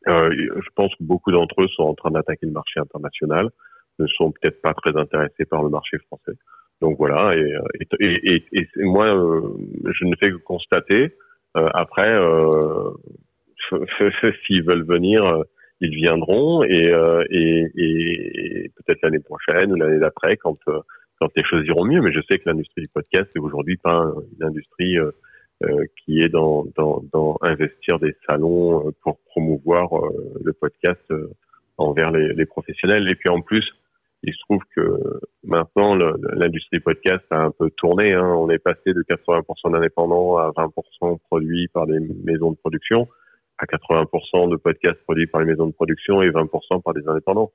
je 0.07 0.69
pense 0.75 0.95
que 0.95 1.05
beaucoup 1.05 1.31
d'entre 1.31 1.63
eux 1.63 1.69
sont 1.69 1.83
en 1.83 1.95
train 1.95 2.11
d'attaquer 2.11 2.47
le 2.47 2.53
marché 2.53 2.81
international, 2.81 3.51
ne 3.99 4.07
sont 4.07 4.33
peut-être 4.33 4.63
pas 4.63 4.73
très 4.73 4.97
intéressés 4.97 5.45
par 5.45 5.63
le 5.63 5.69
marché 5.69 5.99
français. 6.07 6.39
Donc 6.81 6.97
voilà, 6.97 7.37
et, 7.37 7.55
et, 8.01 8.35
et, 8.35 8.69
et 8.77 8.85
moi, 8.85 9.09
je 9.09 10.05
ne 10.07 10.17
fais 10.17 10.31
que 10.31 10.37
constater. 10.37 11.15
après, 11.55 12.09
euh, 12.09 12.91
s'ils 14.47 14.65
veulent 14.65 14.87
venir, 14.87 15.45
ils 15.81 15.95
viendront 15.95 16.63
et, 16.63 16.93
euh, 16.93 17.25
et, 17.31 17.71
et 17.77 18.71
peut-être 18.77 19.01
l'année 19.03 19.21
prochaine 19.21 19.73
ou 19.73 19.77
l'année 19.77 19.99
d'après 19.99 20.37
quand 20.37 20.59
euh, 20.69 20.81
quand 21.19 21.29
les 21.37 21.45
choses 21.45 21.67
iront 21.67 21.85
mieux. 21.85 22.01
Mais 22.01 22.13
je 22.13 22.21
sais 22.31 22.39
que 22.39 22.49
l'industrie 22.49 22.83
du 22.83 22.89
podcast 22.89 23.29
est 23.35 23.39
aujourd'hui 23.39 23.77
pas 23.77 24.11
une 24.39 24.47
industrie 24.47 24.97
euh, 24.99 25.13
qui 26.03 26.23
est 26.23 26.31
dans, 26.31 26.67
dans, 26.77 27.03
dans, 27.13 27.37
investir 27.43 27.99
des 27.99 28.15
salons 28.27 28.91
pour 29.03 29.19
promouvoir 29.27 29.91
le 30.43 30.53
podcast 30.55 31.03
envers 31.77 32.11
les, 32.11 32.33
les, 32.33 32.47
professionnels. 32.47 33.07
Et 33.11 33.15
puis 33.15 33.29
en 33.29 33.43
plus, 33.43 33.71
il 34.23 34.33
se 34.33 34.39
trouve 34.49 34.63
que 34.75 34.99
maintenant 35.45 35.95
l'industrie 35.95 36.79
du 36.79 36.81
podcast 36.81 37.25
a 37.31 37.43
un 37.43 37.51
peu 37.51 37.69
tourné. 37.77 38.15
Hein. 38.15 38.35
On 38.39 38.49
est 38.49 38.59
passé 38.59 38.95
de 38.95 39.03
80% 39.03 39.73
d'indépendants 39.73 40.39
à 40.39 40.51
20% 40.53 41.19
produits 41.29 41.69
par 41.69 41.87
des 41.87 41.99
maisons 42.25 42.53
de 42.53 42.57
production 42.57 43.07
à 43.61 43.67
80% 43.67 44.51
de 44.51 44.57
podcasts 44.57 45.03
produits 45.05 45.27
par 45.27 45.43
les 45.43 45.47
maisons 45.47 45.67
de 45.67 45.73
production 45.73 46.23
et 46.23 46.31
20% 46.31 46.83
par 46.83 46.95
des 46.95 47.07
indépendants. 47.07 47.53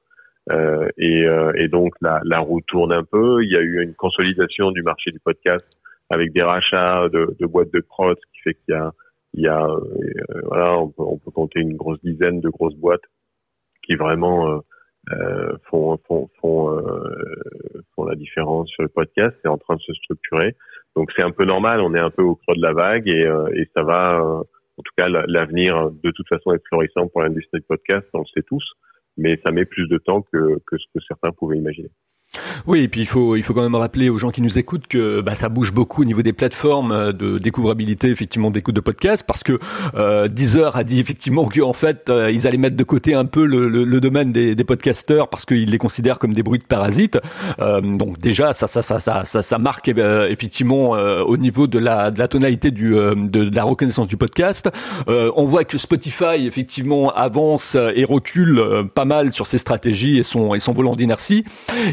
Euh, 0.51 0.87
et, 0.97 1.23
euh, 1.25 1.51
et, 1.55 1.67
donc 1.67 1.95
la, 2.01 2.21
la, 2.23 2.39
roue 2.39 2.61
tourne 2.61 2.93
un 2.93 3.03
peu. 3.03 3.43
Il 3.43 3.51
y 3.51 3.57
a 3.57 3.61
eu 3.61 3.81
une 3.81 3.95
consolidation 3.95 4.71
du 4.71 4.83
marché 4.83 5.11
du 5.11 5.19
podcast 5.19 5.65
avec 6.11 6.33
des 6.33 6.43
rachats 6.43 7.09
de, 7.09 7.35
de 7.39 7.45
boîtes 7.47 7.73
de 7.73 7.79
prod, 7.81 8.15
qui 8.31 8.41
fait 8.41 8.53
qu'il 8.53 8.75
y 8.75 8.77
a, 8.77 8.91
il 9.33 9.43
y 9.43 9.47
a 9.47 9.65
euh, 9.65 10.41
voilà, 10.43 10.77
on 10.77 10.89
peut, 10.89 11.01
on 11.01 11.17
peut, 11.17 11.31
compter 11.31 11.61
une 11.61 11.75
grosse 11.75 11.99
dizaine 12.03 12.41
de 12.41 12.49
grosses 12.49 12.75
boîtes 12.75 13.01
qui 13.83 13.95
vraiment 13.95 14.49
euh, 14.49 14.59
euh, 15.13 15.57
font 15.69 15.97
font 16.07 16.29
font, 16.39 16.79
font 17.95 18.05
la 18.05 18.15
différence 18.15 18.69
sur 18.69 18.83
le 18.83 18.89
podcast. 18.89 19.35
C'est 19.41 19.49
en 19.49 19.57
train 19.57 19.75
de 19.77 19.81
se 19.81 19.93
structurer. 19.93 20.55
Donc 20.95 21.11
c'est 21.17 21.23
un 21.23 21.31
peu 21.31 21.45
normal. 21.45 21.81
On 21.81 21.95
est 21.95 21.99
un 21.99 22.11
peu 22.11 22.21
au 22.21 22.35
creux 22.35 22.55
de 22.55 22.61
la 22.61 22.73
vague 22.73 23.07
et, 23.07 23.27
et 23.55 23.69
ça 23.75 23.81
va 23.81 24.43
en 24.77 24.83
tout 24.83 24.91
cas, 24.97 25.07
l'avenir 25.07 25.91
de 25.91 26.11
toute 26.11 26.27
façon 26.27 26.53
est 26.53 26.67
florissant 26.67 27.07
pour 27.07 27.21
l'industrie 27.21 27.59
de 27.59 27.65
podcast, 27.65 28.07
on 28.13 28.19
le 28.19 28.25
sait 28.33 28.43
tous, 28.43 28.63
mais 29.17 29.39
ça 29.43 29.51
met 29.51 29.65
plus 29.65 29.87
de 29.87 29.97
temps 29.97 30.21
que 30.21 30.59
ce 30.71 30.85
que 30.93 30.99
certains 31.07 31.31
pouvaient 31.31 31.57
imaginer. 31.57 31.91
Oui, 32.67 32.81
et 32.81 32.87
puis 32.87 33.01
il 33.01 33.05
faut 33.05 33.35
il 33.35 33.43
faut 33.43 33.53
quand 33.53 33.61
même 33.61 33.75
rappeler 33.75 34.09
aux 34.09 34.17
gens 34.17 34.31
qui 34.31 34.41
nous 34.41 34.57
écoutent 34.57 34.87
que 34.87 35.21
bah, 35.21 35.35
ça 35.35 35.49
bouge 35.49 35.71
beaucoup 35.71 36.01
au 36.01 36.05
niveau 36.05 36.21
des 36.21 36.33
plateformes 36.33 36.91
euh, 36.91 37.11
de 37.11 37.37
découvrabilité 37.37 38.09
effectivement 38.09 38.51
d'écoute 38.51 38.75
de 38.75 38.81
podcast 38.81 39.23
parce 39.25 39.43
que 39.43 39.59
euh, 39.95 40.27
Deezer 40.27 40.75
a 40.75 40.83
dit 40.83 40.99
effectivement 40.99 41.47
qu'en 41.47 41.73
fait 41.73 42.09
euh, 42.09 42.31
ils 42.31 42.47
allaient 42.47 42.57
mettre 42.57 42.75
de 42.75 42.83
côté 42.83 43.13
un 43.13 43.25
peu 43.25 43.45
le, 43.45 43.67
le, 43.67 44.01
domaine 44.01 44.31
des, 44.31 44.55
des 44.55 44.63
podcasteurs 44.63 45.29
parce 45.29 45.45
qu'ils 45.45 45.69
les 45.69 45.77
considèrent 45.77 46.19
comme 46.19 46.33
des 46.33 46.43
bruits 46.43 46.59
de 46.59 46.65
parasites. 46.65 47.19
Euh, 47.59 47.81
donc 47.81 48.19
déjà 48.19 48.53
ça 48.53 48.67
ça 48.67 48.81
ça 48.81 48.99
ça 48.99 49.25
ça, 49.25 49.43
ça 49.43 49.57
marque 49.57 49.89
euh, 49.89 50.27
effectivement 50.29 50.91
au 50.91 51.37
niveau 51.37 51.67
de 51.67 51.79
la 51.79 52.11
de 52.11 52.19
la 52.19 52.27
tonalité 52.27 52.71
du 52.71 52.91
de, 52.91 53.13
de, 53.13 53.55
la 53.55 53.63
reconnaissance 53.63 54.07
du 54.07 54.17
podcast. 54.17 54.69
on 55.07 55.45
voit 55.45 55.63
que 55.63 55.77
Spotify 55.77 56.45
effectivement 56.45 57.11
avance 57.11 57.75
et 57.95 58.05
recule 58.05 58.61
pas 58.93 59.05
mal 59.05 59.31
sur 59.31 59.47
ses 59.47 59.57
stratégies 59.57 60.17
et 60.17 60.23
son 60.23 60.55
et 60.55 60.59
son 60.59 60.73
volant 60.73 60.95
d'inertie 60.95 61.43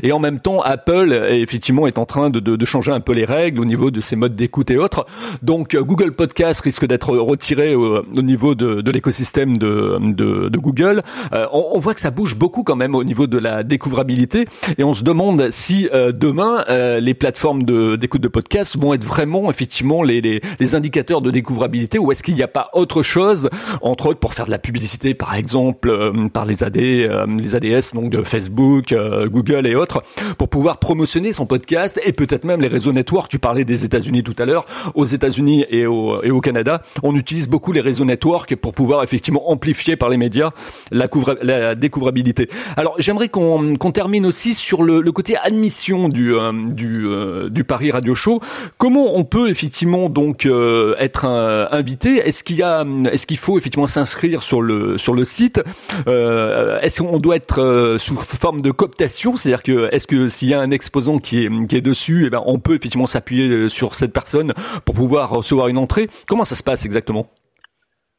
et 0.03 0.13
en 0.13 0.19
même 0.19 0.32
temps, 0.41 0.61
Apple 0.61 1.13
effectivement 1.31 1.87
est 1.87 1.99
en 1.99 2.07
train 2.07 2.31
de, 2.31 2.41
de, 2.41 2.57
de, 2.57 2.65
changer 2.65 2.93
un 2.93 3.01
peu 3.01 3.13
les 3.13 3.25
règles 3.25 3.61
au 3.61 3.65
niveau 3.65 3.91
de 3.91 4.01
ses 4.01 4.17
modes 4.17 4.35
d'écoute 4.35 4.71
et 4.71 4.79
autres. 4.79 5.07
Donc 5.43 5.75
euh, 5.75 5.83
Google 5.83 6.13
Podcast 6.13 6.61
risque 6.61 6.87
d'être 6.87 7.17
retiré 7.17 7.75
au, 7.75 8.03
niveau 8.23 8.55
de, 8.55 8.81
de 8.81 8.91
l'écosystème 8.91 9.59
de, 9.59 9.99
de, 10.01 10.59
Google. 10.59 11.03
Euh, 11.33 11.47
on, 11.53 11.73
on, 11.75 11.79
voit 11.81 11.95
que 11.95 12.01
ça 12.01 12.11
bouge 12.11 12.37
beaucoup 12.37 12.63
quand 12.63 12.77
même 12.77 12.95
au 12.95 13.05
niveau 13.05 13.27
de 13.27 13.39
la 13.39 13.63
découvrabilité 13.63 14.45
et 14.79 14.85
on 14.85 14.95
se 14.95 15.03
demande 15.03 15.51
si 15.51 15.89
euh, 15.93 16.13
demain 16.13 16.65
les 17.01 17.15
plateformes 17.15 17.65
d'écoute 17.97 18.21
de, 18.21 18.29
podcast 18.29 18.77
vont 18.79 18.95
être 18.95 19.05
vraiment 19.05 19.51
effectivement 19.51 20.03
les, 20.03 20.21
les, 20.21 20.41
les 20.59 20.75
indicateurs 20.75 21.21
de 21.21 21.31
découvrabilité 21.31 21.99
ou 21.99 22.13
est-ce 22.13 22.23
qu'il 22.23 22.35
n'y 22.35 22.43
a 22.43 22.49
pas 22.49 22.71
autre 22.73 23.03
chose 23.03 23.51
entre 23.83 24.07
autres 24.07 24.21
pour 24.21 24.35
faire 24.35 24.47
de 24.47 24.51
la 24.51 24.59
publicité 24.59 25.15
par 25.15 25.35
exemple 25.35 26.13
par 26.33 26.47
les 26.47 26.65
AD 26.65 26.77
les 26.77 27.55
ADS 27.55 27.95
donc 27.95 28.11
de 28.11 28.23
Facebook 28.23 28.95
Google 29.27 29.67
et 29.67 29.75
autres 29.75 30.03
pour 30.39 30.49
pouvoir 30.49 30.79
promotionner 30.79 31.33
son 31.33 31.47
podcast 31.47 32.01
et 32.05 32.13
peut-être 32.13 32.45
même 32.45 32.61
les 32.61 32.69
réseaux 32.69 32.93
networks. 32.93 33.31
Tu 33.31 33.39
parlais 33.39 33.65
des 33.65 33.85
États-Unis 33.85 34.23
tout 34.23 34.35
à 34.39 34.45
l'heure. 34.45 34.65
Aux 34.95 35.05
États-Unis 35.05 35.65
et 35.71 35.87
au, 35.87 36.41
Canada, 36.41 36.83
on 37.03 37.15
utilise 37.15 37.49
beaucoup 37.49 37.73
les 37.73 37.81
réseaux 37.81 38.05
networks 38.05 38.57
pour 38.57 38.75
pouvoir 38.75 39.03
effectivement 39.03 39.51
amplifier 39.51 39.97
par 39.97 40.09
les 40.09 40.17
médias 40.17 40.51
la, 40.91 41.75
découvrabilité. 41.75 42.49
Alors 42.77 42.95
j'aimerais 42.99 43.29
qu'on 43.29 43.93
termine 43.93 44.27
aussi 44.27 44.55
sur 44.55 44.83
le, 44.83 45.13
côté 45.13 45.37
admission 45.37 46.09
du 46.09 46.35
euh, 46.35 46.53
euh, 46.81 47.49
du 47.51 47.65
Paris 47.65 47.91
Radio 47.91 48.15
Show. 48.15 48.41
Comment 48.79 49.17
on 49.17 49.25
peut 49.25 49.51
effectivement 49.51 50.09
donc 50.09 50.47
euh, 50.47 50.95
être 50.99 51.27
invité? 51.27 52.17
Est-ce 52.17 52.43
qu'il 52.43 52.57
y 52.57 52.63
a 52.63 52.85
est-ce 53.13 53.27
qu'il 53.27 53.37
faut 53.37 53.59
effectivement 53.59 53.87
s'inscrire 53.87 54.43
sur 54.43 54.63
le 54.63 54.97
sur 54.97 55.15
le 55.15 55.25
site? 55.25 55.61
Est-ce 56.07 57.03
qu'on 57.03 57.19
doit 57.19 57.37
être 57.37 57.97
sous 57.99 58.17
forme 58.17 58.63
de 58.63 58.71
cooptation? 58.71 59.37
C'est-à-dire 59.37 59.63
que 59.63 59.89
est-ce 60.03 60.09
que 60.09 60.29
s'il 60.29 60.49
y 60.49 60.55
a 60.55 60.61
un 60.61 60.73
exposant 60.73 61.19
qui 61.19 61.45
est, 61.45 61.81
dessus, 61.81 62.25
eh 62.27 62.31
ben, 62.31 62.43
on 62.45 62.59
peut 62.59 62.75
effectivement 62.75 63.07
s'appuyer 63.07 63.49
euh, 63.49 63.69
sur 63.69 63.95
cette 63.95 64.13
personne 64.13 64.53
pour 64.85 64.97
pouvoir 64.97 65.31
recevoir 65.31 65.69
une 65.69 65.79
entrée? 65.79 66.09
Comment 66.27 66.43
ça 66.43 66.57
se 66.57 66.65
passe 66.65 66.85
exactement? 66.85 67.27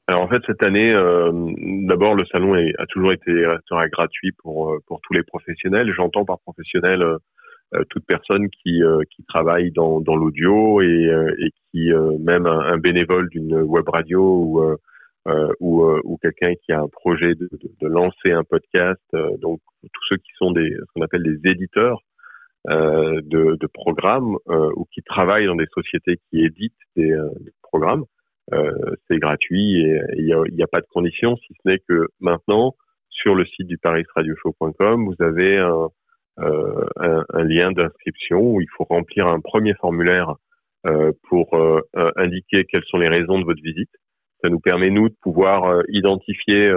Alors 0.08 0.22
en 0.22 0.30
fait 0.30 0.42
cette 0.48 0.64
année, 0.64 0.94
euh, 0.94 1.32
d'abord 1.88 2.16
le 2.16 2.24
salon 2.32 2.54
a 2.54 2.86
toujours 2.88 3.12
été 3.12 3.46
restera 3.46 3.88
gratuit 3.90 4.32
pour 4.42 4.72
euh, 4.72 4.78
pour 4.88 5.02
tous 5.02 5.14
les 5.14 5.24
professionnels. 5.24 5.92
J'entends 5.94 6.24
par 6.24 6.40
professionnel 6.40 7.04
toute 7.90 8.06
personne 8.06 8.50
qui 8.50 8.82
travaille 9.28 9.72
dans 9.72 10.16
l'audio 10.16 10.82
et, 10.82 11.10
et 11.40 11.50
qui 11.72 11.90
même 12.20 12.46
un, 12.46 12.78
bénévole 12.78 13.30
d'une 13.30 13.56
web 13.56 13.90
radio 13.90 14.22
ou 14.22 14.78
ou, 15.60 15.86
ou 16.04 16.18
quelqu'un 16.18 16.54
qui 16.64 16.72
a 16.72 16.82
un 16.82 16.88
projet 16.88 17.36
de, 17.36 17.50
de, 17.52 17.72
de 17.80 17.88
lancer 17.88 18.32
un 18.32 18.44
podcast. 18.44 19.02
donc 19.40 19.60
tous 19.82 20.04
ceux 20.10 20.18
qui 20.18 20.32
sont 20.38 20.52
des 20.52 20.70
ce 20.70 20.86
qu'on 20.94 21.02
appelle 21.02 21.24
des 21.24 21.50
éditeurs 21.50 22.02
euh, 22.70 23.20
de, 23.26 23.58
de, 23.60 23.68
programmes 23.68 24.38
euh, 24.48 24.72
ou 24.78 24.86
qui 24.86 25.02
travaillent 25.02 25.48
dans 25.48 25.56
des 25.56 25.68
sociétés 25.74 26.22
qui 26.30 26.46
éditent 26.46 26.72
des, 26.96 27.12
euh, 27.12 27.30
programmes. 27.62 28.06
Euh, 28.54 28.72
c'est 29.08 29.18
gratuit 29.18 29.82
et 29.82 30.00
il 30.16 30.26
n'y 30.26 30.34
a, 30.34 30.64
a, 30.64 30.68
pas 30.68 30.80
de 30.80 30.88
conditions, 30.90 31.36
si 31.36 31.54
ce 31.54 31.70
n'est 31.70 31.80
que 31.80 32.08
maintenant, 32.22 32.74
sur 33.10 33.36
le 33.36 33.46
site 33.46 33.68
du 33.68 33.78
parisradioshow.com, 33.78 35.06
vous 35.06 35.26
avez 35.26 35.58
un, 35.58 35.90
un, 36.38 37.26
un 37.34 37.44
lien 37.44 37.74
d'inscription 37.74 38.40
où 38.40 38.62
il 38.62 38.68
faut 38.78 38.86
remplir 38.86 39.28
un 39.28 39.42
premier 39.42 39.74
formulaire 39.76 40.36
pour 41.30 41.56
indiquer 42.18 42.66
quelles 42.66 42.84
sont 42.86 42.98
les 42.98 43.08
raisons 43.08 43.40
de 43.40 43.46
votre 43.46 43.62
visite. 43.62 43.92
Ça 44.44 44.50
nous 44.50 44.60
permet, 44.60 44.90
nous, 44.90 45.10
de 45.10 45.16
pouvoir 45.22 45.82
identifier 45.88 46.74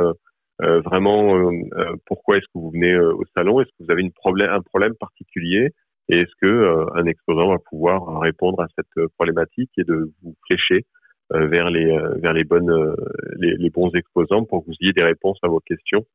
euh, 0.62 0.80
vraiment 0.80 1.36
euh, 1.36 1.50
euh, 1.74 1.96
pourquoi 2.06 2.38
est-ce 2.38 2.46
que 2.46 2.58
vous 2.58 2.70
venez 2.70 2.96
au 2.98 3.24
salon. 3.36 3.60
Est-ce 3.60 3.68
que 3.70 3.84
vous 3.84 3.90
avez 3.90 4.00
une 4.00 4.12
problème, 4.12 4.50
un 4.50 4.62
problème 4.62 4.94
particulier? 4.94 5.70
Et 6.08 6.20
est-ce 6.20 6.32
que 6.40 6.86
un 6.94 7.04
exposant 7.06 7.50
va 7.50 7.58
pouvoir 7.58 8.20
répondre 8.20 8.62
à 8.62 8.68
cette 8.76 9.06
problématique 9.16 9.70
et 9.76 9.82
de 9.82 10.12
vous 10.22 10.36
flécher 10.46 10.86
vers 11.30 11.68
les 11.68 11.98
vers 12.22 12.32
les 12.32 12.44
bonnes 12.44 12.94
les, 13.38 13.70
bons 13.70 13.90
exposants 13.90 14.44
pour 14.44 14.60
que 14.60 14.66
vous 14.66 14.76
ayez 14.82 14.92
des 14.92 15.02
réponses 15.02 15.40
à 15.42 15.48
vos 15.48 15.58
questions 15.58 16.06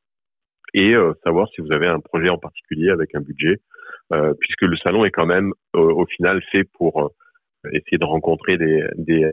et 0.72 0.94
savoir 1.22 1.46
si 1.50 1.60
vous 1.60 1.72
avez 1.72 1.88
un 1.88 2.00
projet 2.00 2.30
en 2.30 2.38
particulier 2.38 2.88
avec 2.88 3.14
un 3.14 3.20
budget, 3.20 3.60
puisque 4.40 4.62
le 4.62 4.78
salon 4.78 5.04
est 5.04 5.10
quand 5.10 5.26
même 5.26 5.52
au 5.74 6.06
final 6.06 6.40
fait 6.50 6.64
pour 6.64 7.12
essayer 7.70 7.98
de 7.98 8.04
rencontrer 8.04 8.56
des 8.56 8.84
des, 8.96 9.30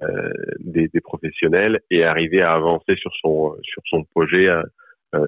des, 0.60 0.88
des, 0.88 1.02
professionnels 1.02 1.80
et 1.90 2.04
arriver 2.04 2.42
à 2.42 2.54
avancer 2.54 2.96
sur 2.98 3.12
son 3.22 3.56
sur 3.64 3.82
son 3.90 4.04
projet 4.04 4.48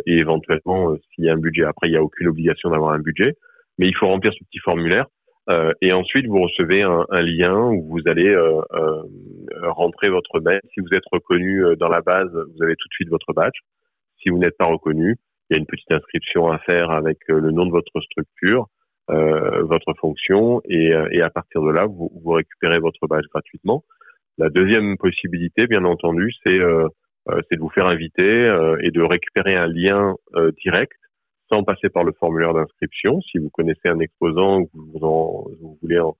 et 0.05 0.17
éventuellement 0.17 0.95
s'il 1.13 1.25
y 1.25 1.29
a 1.29 1.33
un 1.33 1.37
budget. 1.37 1.63
Après, 1.63 1.87
il 1.87 1.91
n'y 1.91 1.97
a 1.97 2.03
aucune 2.03 2.27
obligation 2.27 2.69
d'avoir 2.69 2.93
un 2.93 2.99
budget, 2.99 3.35
mais 3.79 3.87
il 3.87 3.95
faut 3.95 4.07
remplir 4.07 4.31
ce 4.33 4.43
petit 4.43 4.59
formulaire 4.59 5.07
euh, 5.49 5.73
et 5.81 5.91
ensuite, 5.91 6.27
vous 6.27 6.41
recevez 6.41 6.83
un, 6.83 7.05
un, 7.09 7.21
lien 7.21 7.55
où 7.55 7.87
vous 7.89 8.01
allez 8.05 8.29
euh, 8.29 8.61
euh, 8.73 9.03
rentrer 9.63 10.09
votre 10.09 10.39
badge. 10.39 10.61
Si 10.73 10.79
vous 10.79 10.93
êtes 10.93 11.03
reconnu 11.11 11.63
dans 11.77 11.89
la 11.89 12.01
base, 12.01 12.29
vous 12.31 12.63
avez 12.63 12.75
tout 12.75 12.87
de 12.87 12.93
suite 12.93 13.09
votre 13.09 13.33
badge. 13.33 13.57
Si 14.21 14.29
vous 14.29 14.37
n'êtes 14.37 14.57
pas 14.57 14.65
reconnu, 14.65 15.17
il 15.49 15.55
y 15.55 15.57
a 15.57 15.59
une 15.59 15.65
petite 15.65 15.91
inscription 15.91 16.51
à 16.51 16.59
faire 16.59 16.91
avec 16.91 17.17
le 17.27 17.51
nom 17.51 17.65
de 17.65 17.71
votre 17.71 17.99
structure, 18.01 18.67
votre 19.11 19.93
fonction, 19.99 20.61
et, 20.65 20.93
et, 21.11 21.21
à 21.21 21.29
partir 21.29 21.61
de 21.61 21.71
là, 21.71 21.85
vous, 21.85 22.11
vous, 22.23 22.31
récupérez 22.31 22.79
votre 22.79 23.07
badge 23.07 23.25
gratuitement. 23.31 23.83
La 24.37 24.49
deuxième 24.49 24.97
possibilité, 24.97 25.67
bien 25.67 25.83
entendu, 25.83 26.31
c'est 26.45 26.57
de 26.57 27.59
vous 27.59 27.69
faire 27.69 27.87
inviter 27.87 28.53
et 28.81 28.91
de 28.91 29.01
récupérer 29.01 29.55
un 29.55 29.67
lien 29.67 30.15
direct 30.63 30.93
sans 31.51 31.63
passer 31.63 31.89
par 31.89 32.03
le 32.03 32.13
formulaire 32.13 32.53
d'inscription. 32.53 33.21
Si 33.21 33.37
vous 33.37 33.49
connaissez 33.49 33.87
un 33.89 33.99
exposant 33.99 34.61
ou 34.61 34.69
vous, 34.73 35.57
vous 35.59 35.77
voulez 35.81 35.99
en, 35.99 36.15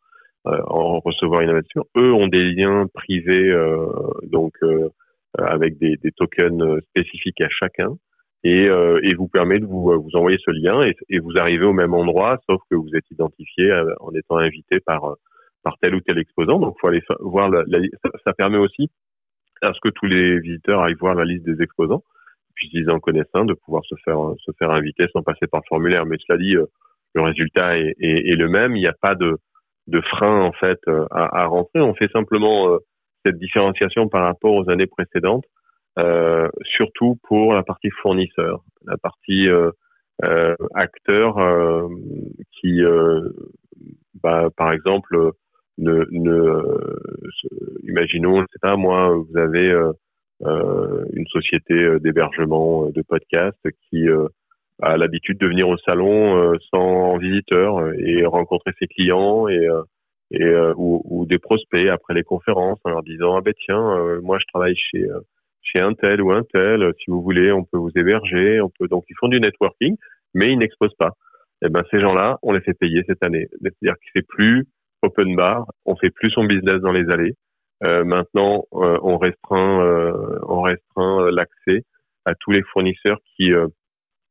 euh, 0.48 0.60
en, 0.66 1.00
recevoir 1.00 1.42
une 1.42 1.52
invitation, 1.52 1.86
eux 1.98 2.12
ont 2.14 2.28
des 2.28 2.44
liens 2.44 2.88
privés, 2.94 3.50
euh, 3.50 3.86
donc 4.24 4.54
euh, 4.64 4.90
avec 5.38 5.78
des, 5.78 5.98
des, 5.98 6.12
tokens 6.12 6.82
spécifiques 6.90 7.42
à 7.42 7.48
chacun, 7.50 7.96
et, 8.44 8.66
et 8.66 9.14
vous 9.16 9.28
permet 9.28 9.60
de 9.60 9.66
vous, 9.66 9.92
vous 10.02 10.16
envoyer 10.16 10.40
ce 10.44 10.52
lien 10.52 10.84
et, 10.84 10.96
et, 11.10 11.20
vous 11.20 11.38
arrivez 11.38 11.66
au 11.66 11.74
même 11.74 11.94
endroit, 11.94 12.40
sauf 12.50 12.60
que 12.70 12.76
vous 12.76 12.90
êtes 12.96 13.10
identifié 13.12 13.72
en 14.00 14.12
étant 14.14 14.38
invité 14.38 14.80
par 14.80 15.16
par 15.64 15.78
tel 15.80 15.94
ou 15.94 16.02
tel 16.02 16.18
exposant. 16.18 16.60
Donc, 16.60 16.76
faut 16.82 16.88
aller 16.88 17.04
voir. 17.20 17.50
La, 17.50 17.80
ça, 18.04 18.10
ça 18.26 18.34
permet 18.34 18.58
aussi 18.58 18.90
à 19.62 19.74
ce 19.74 19.80
que 19.80 19.90
tous 19.90 20.08
les 20.08 20.40
visiteurs 20.40 20.82
aillent 20.82 20.96
voir 21.00 21.14
la 21.14 21.26
liste 21.26 21.46
des 21.46 21.62
exposants 21.62 22.04
puis 22.56 22.70
s'ils 22.70 22.90
en 22.92 23.00
connaissent 23.00 23.34
un, 23.34 23.46
de 23.46 23.54
pouvoir 23.54 23.84
se 23.86 23.96
faire 24.04 24.20
se 24.40 24.52
faire 24.60 24.72
inviter 24.72 25.06
sans 25.14 25.24
passer 25.24 25.48
par 25.48 25.62
le 25.62 25.68
formulaire. 25.68 26.06
Mais 26.06 26.18
cela 26.28 26.38
dit, 26.38 26.56
euh, 26.56 26.66
le 27.14 27.22
résultat 27.22 27.78
est, 27.78 27.96
est, 28.00 28.30
est 28.30 28.36
le 28.36 28.48
même. 28.48 28.76
Il 28.76 28.82
n'y 28.82 28.88
a 28.88 28.96
pas 29.00 29.16
de, 29.16 29.38
de 29.88 30.02
frein 30.02 30.42
en 30.42 30.52
fait 30.54 30.80
euh, 30.88 31.06
à, 31.12 31.42
à, 31.44 31.46
rentrer. 31.46 31.82
On 31.82 31.94
fait 31.94 32.12
simplement 32.12 32.70
euh, 32.70 32.78
cette 33.26 33.38
différenciation 33.38 34.08
par 34.08 34.24
rapport 34.24 34.54
aux 34.54 34.70
années 34.70 34.88
précédentes, 34.88 35.46
euh, 35.46 35.60
surtout 36.64 37.20
pour 37.24 37.54
la 37.54 37.64
partie 37.64 37.90
fournisseur, 38.02 38.64
la 38.86 38.98
partie 38.98 39.48
euh, 39.50 39.72
acteur 40.74 41.36
qui, 42.52 42.82
bah, 44.22 44.50
par 44.56 44.72
exemple, 44.72 45.32
ne, 45.78 46.06
ne 46.12 46.64
imaginons, 47.84 48.42
je 48.42 48.46
sais 48.54 48.60
pas 48.62 48.76
moi, 48.76 49.16
vous 49.16 49.38
avez 49.38 49.74
euh, 50.44 51.06
une 51.14 51.28
société 51.28 51.76
euh, 51.76 52.00
d'hébergement 52.00 52.88
euh, 52.88 52.92
de 52.92 53.04
podcast 53.04 53.60
qui 53.90 54.08
a 54.82 54.98
l'habitude 54.98 55.38
de 55.38 55.46
venir 55.46 55.70
au 55.70 55.78
salon 55.78 56.58
sans 56.72 57.18
visiteur 57.18 57.94
et 58.00 58.26
rencontrer 58.26 58.72
ses 58.80 58.88
clients 58.88 59.48
et 59.48 59.68
et 60.32 60.56
ou, 60.76 61.04
ou, 61.06 61.26
des 61.28 61.38
prospects 61.38 61.88
après 61.88 62.16
les 62.16 62.24
conférences 62.24 62.80
en 62.84 62.90
leur 62.90 63.04
disant 63.04 63.36
ah 63.38 63.42
ben 63.42 63.54
tiens 63.64 64.20
moi 64.24 64.40
je 64.40 64.46
travaille 64.48 64.76
chez 64.76 65.06
chez 65.62 65.80
un 65.80 65.94
tel 65.94 66.22
ou 66.22 66.32
un 66.32 66.44
tel 66.54 66.92
si 67.00 67.12
vous 67.12 67.22
voulez 67.22 67.52
on 67.52 67.64
peut 67.64 67.78
vous 67.78 67.92
héberger 67.96 68.62
on 68.62 68.70
peut 68.70 68.88
donc 68.88 69.06
ils 69.10 69.16
font 69.20 69.28
du 69.28 69.40
networking 69.40 69.96
mais 70.34 70.52
ils 70.52 70.58
n'exposent 70.58 70.96
pas. 70.96 71.12
Eh 71.64 71.70
ben 71.70 71.84
ces 71.92 72.00
gens-là 72.00 72.38
on 72.42 72.54
les 72.54 72.62
fait 72.62 72.74
payer 72.74 73.04
cette 73.08 73.24
année. 73.24 73.48
C'est-à-dire 73.62 73.96
qu'il 74.00 74.12
fait 74.14 74.28
plus 74.28 74.68
open 75.02 75.36
bar 75.36 75.66
on 75.86 75.96
fait 75.96 76.10
plus 76.10 76.32
son 76.32 76.46
business 76.46 76.82
dans 76.82 76.92
les 76.92 77.10
allées. 77.12 77.36
Euh, 77.84 78.04
maintenant, 78.04 78.66
euh, 78.74 78.98
on 79.02 79.18
restreint, 79.18 79.84
euh, 79.84 80.40
on 80.48 80.62
restreint 80.62 81.32
l'accès 81.32 81.84
à 82.26 82.36
tous 82.36 82.52
les 82.52 82.62
fournisseurs 82.72 83.20
qui 83.36 83.52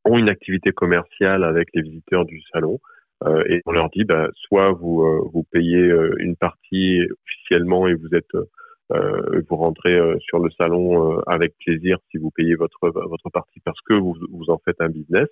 ont 0.05 0.17
une 0.17 0.29
activité 0.29 0.71
commerciale 0.73 1.43
avec 1.43 1.69
les 1.75 1.83
visiteurs 1.83 2.25
du 2.25 2.41
salon. 2.53 2.79
et 3.47 3.61
on 3.67 3.73
leur 3.73 3.91
dit, 3.91 4.05
bah, 4.05 4.29
soit 4.35 4.71
vous 4.73 5.05
vous 5.33 5.45
payez 5.51 5.93
une 6.19 6.37
partie 6.37 7.01
officiellement 7.27 7.89
et 7.89 7.95
vous 7.95 8.15
êtes 8.15 8.37
vous 8.91 9.57
rentrez 9.57 9.99
sur 10.21 10.39
le 10.39 10.51
salon 10.51 11.21
avec 11.27 11.55
plaisir 11.59 11.99
si 12.11 12.19
vous 12.19 12.31
payez 12.31 12.55
votre 12.55 12.89
votre 12.89 13.31
partie 13.31 13.61
parce 13.61 13.81
que 13.83 13.95
vous, 13.95 14.17
vous 14.31 14.51
en 14.51 14.59
faites 14.65 14.81
un 14.81 14.89
business, 14.89 15.29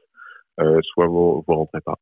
soit 0.83 1.07
vous 1.07 1.45
vous 1.47 1.55
rentrez 1.55 1.81
pas. 1.81 1.99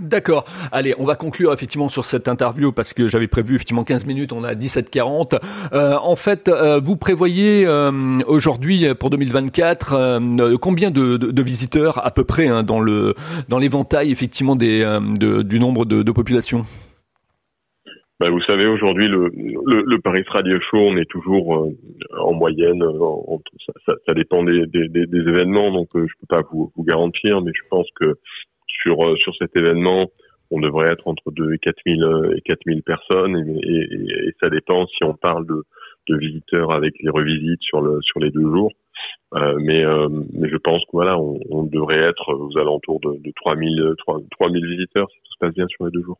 D'accord. 0.00 0.44
Allez, 0.70 0.94
on 0.98 1.04
va 1.04 1.16
conclure 1.16 1.52
effectivement 1.52 1.88
sur 1.88 2.04
cette 2.04 2.28
interview 2.28 2.70
parce 2.70 2.94
que 2.94 3.08
j'avais 3.08 3.26
prévu 3.26 3.56
effectivement 3.56 3.82
15 3.82 4.06
minutes, 4.06 4.32
on 4.32 4.44
a 4.44 4.54
17h40. 4.54 5.40
Euh, 5.72 5.96
en 5.96 6.14
fait, 6.14 6.48
euh, 6.48 6.80
vous 6.80 6.96
prévoyez 6.96 7.66
euh, 7.66 8.20
aujourd'hui 8.26 8.86
pour 8.94 9.10
2024 9.10 9.92
euh, 9.94 10.56
combien 10.58 10.90
de, 10.90 11.16
de, 11.16 11.30
de, 11.32 11.42
visiteurs 11.42 12.04
à 12.06 12.12
peu 12.12 12.22
près 12.22 12.46
hein, 12.46 12.62
dans 12.62 12.80
le 12.80 13.14
dans 13.48 13.58
l'éventail 13.58 14.12
effectivement 14.12 14.54
des 14.54 14.80
de, 15.18 15.42
du 15.42 15.58
nombre 15.58 15.84
de, 15.84 16.02
de 16.02 16.12
populations? 16.12 16.64
Ben, 18.20 18.30
vous 18.30 18.42
savez, 18.42 18.66
aujourd'hui, 18.66 19.08
le, 19.08 19.28
le, 19.34 19.82
le, 19.86 20.00
Paris 20.00 20.24
Radio 20.26 20.58
Show, 20.60 20.78
on 20.78 20.96
est 20.96 21.08
toujours 21.08 21.68
en 22.18 22.32
moyenne, 22.32 22.82
ça, 23.66 23.72
ça, 23.86 23.94
ça, 24.06 24.14
dépend 24.14 24.42
des, 24.42 24.66
des, 24.66 24.88
des, 24.88 25.18
événements, 25.20 25.70
donc 25.70 25.88
je 25.94 26.12
peux 26.20 26.26
pas 26.28 26.42
vous, 26.50 26.72
vous 26.76 26.84
garantir, 26.84 27.40
mais 27.40 27.52
je 27.54 27.62
pense 27.70 27.86
que 27.94 28.16
sur 28.82 29.04
euh, 29.04 29.16
sur 29.16 29.34
cet 29.36 29.56
événement, 29.56 30.08
on 30.50 30.60
devrait 30.60 30.90
être 30.90 31.06
entre 31.06 31.30
2 31.30 31.52
et 31.52 31.58
4 31.58 31.76
000 31.86 32.00
euh, 32.02 32.34
et 32.36 32.40
4 32.42 32.60
000 32.66 32.80
personnes 32.80 33.36
et, 33.36 33.68
et, 33.68 34.28
et, 34.28 34.34
ça 34.42 34.48
dépend 34.48 34.86
si 34.86 35.04
on 35.04 35.14
parle 35.14 35.46
de, 35.46 35.62
de 36.08 36.16
visiteurs 36.16 36.72
avec 36.72 36.94
les 37.00 37.10
revisites 37.10 37.62
sur 37.62 37.80
le 37.80 38.00
sur 38.02 38.20
les 38.20 38.30
deux 38.30 38.42
jours. 38.42 38.72
Euh, 39.34 39.58
mais 39.60 39.84
euh, 39.84 40.08
mais 40.32 40.48
je 40.48 40.56
pense 40.56 40.78
que 40.78 40.90
voilà, 40.92 41.18
on, 41.18 41.38
on, 41.50 41.64
devrait 41.64 42.00
être 42.00 42.34
aux 42.34 42.56
alentours 42.58 43.00
de, 43.00 43.12
de 43.22 43.32
3 43.36 43.56
000 43.56 43.94
3, 43.96 44.20
3 44.30 44.50
000 44.50 44.64
visiteurs 44.64 45.08
si 45.10 45.18
tout 45.18 45.32
se 45.32 45.38
passe 45.38 45.54
bien 45.54 45.66
sur 45.68 45.84
les 45.84 45.90
deux 45.90 46.02
jours. 46.02 46.18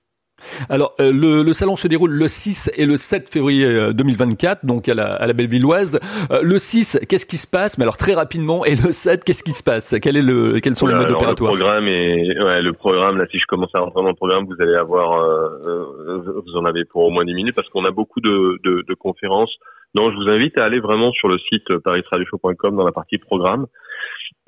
Alors, 0.68 0.94
euh, 1.00 1.12
le, 1.12 1.42
le, 1.42 1.52
salon 1.52 1.76
se 1.76 1.88
déroule 1.88 2.12
le 2.12 2.28
6 2.28 2.70
et 2.76 2.86
le 2.86 2.96
7 2.96 3.28
février 3.28 3.92
2024, 3.92 4.64
euh, 4.64 4.66
donc 4.66 4.88
à 4.88 4.94
la, 4.94 5.14
à 5.14 5.26
la 5.26 5.32
Bellevilloise. 5.32 6.00
Euh, 6.30 6.40
le 6.42 6.58
6, 6.58 7.00
qu'est-ce 7.08 7.26
qui 7.26 7.38
se 7.38 7.46
passe? 7.46 7.78
Mais 7.78 7.84
alors 7.84 7.96
très 7.96 8.14
rapidement, 8.14 8.64
et 8.64 8.76
le 8.76 8.92
7, 8.92 9.24
qu'est-ce 9.24 9.42
qui 9.42 9.52
se 9.52 9.62
passe? 9.62 9.94
Quel 10.00 10.16
est 10.16 10.22
le, 10.22 10.60
Quels 10.60 10.76
sont 10.76 10.86
les 10.86 10.94
modes 10.94 11.10
opératoires 11.10 11.52
Le 11.52 11.58
programme 11.58 11.88
est, 11.88 12.42
ouais, 12.42 12.62
le 12.62 12.72
programme. 12.72 13.18
Là, 13.18 13.26
si 13.30 13.38
je 13.38 13.46
commence 13.46 13.70
à 13.74 13.80
rentrer 13.80 14.02
dans 14.02 14.08
le 14.08 14.14
programme, 14.14 14.46
vous 14.46 14.56
allez 14.60 14.74
avoir, 14.74 15.20
euh, 15.20 16.42
vous 16.46 16.56
en 16.56 16.64
avez 16.64 16.84
pour 16.84 17.04
au 17.04 17.10
moins 17.10 17.24
10 17.24 17.34
minutes 17.34 17.54
parce 17.54 17.68
qu'on 17.68 17.84
a 17.84 17.90
beaucoup 17.90 18.20
de, 18.20 18.58
de, 18.64 18.84
de 18.86 18.94
conférences. 18.94 19.54
Non, 19.94 20.10
je 20.10 20.16
vous 20.16 20.28
invite 20.28 20.58
à 20.58 20.64
aller 20.64 20.80
vraiment 20.80 21.12
sur 21.12 21.28
le 21.28 21.38
site 21.38 21.78
parisradioshow.com 21.78 22.76
dans 22.76 22.84
la 22.84 22.92
partie 22.92 23.18
programme. 23.18 23.66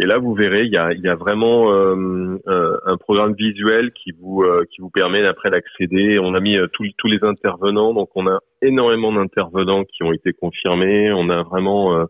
Et 0.03 0.07
là, 0.07 0.19
vous 0.19 0.35
verrez, 0.35 0.64
il 0.64 0.73
y 0.73 0.79
a, 0.79 0.93
y 0.93 1.09
a 1.09 1.14
vraiment 1.14 1.73
euh, 1.73 2.38
euh, 2.49 2.77
un 2.87 2.97
programme 2.97 3.35
visuel 3.35 3.93
qui 3.93 4.12
vous 4.12 4.43
euh, 4.43 4.64
qui 4.71 4.81
vous 4.81 4.90
permet 4.90 5.27
après 5.27 5.51
d'accéder. 5.51 6.19
On 6.19 6.35
a 6.35 6.40
mis 6.40 6.57
tous 6.73 6.87
tous 6.97 7.07
les 7.07 7.23
intervenants, 7.23 7.93
donc 7.93 8.09
on 8.14 8.27
a 8.27 8.38
énormément 8.62 9.12
d'intervenants 9.12 9.85
qui 9.85 10.03
ont 10.03 10.12
été 10.12 10.33
confirmés. 10.33 11.12
On 11.12 11.29
a 11.29 11.43
vraiment 11.43 12.07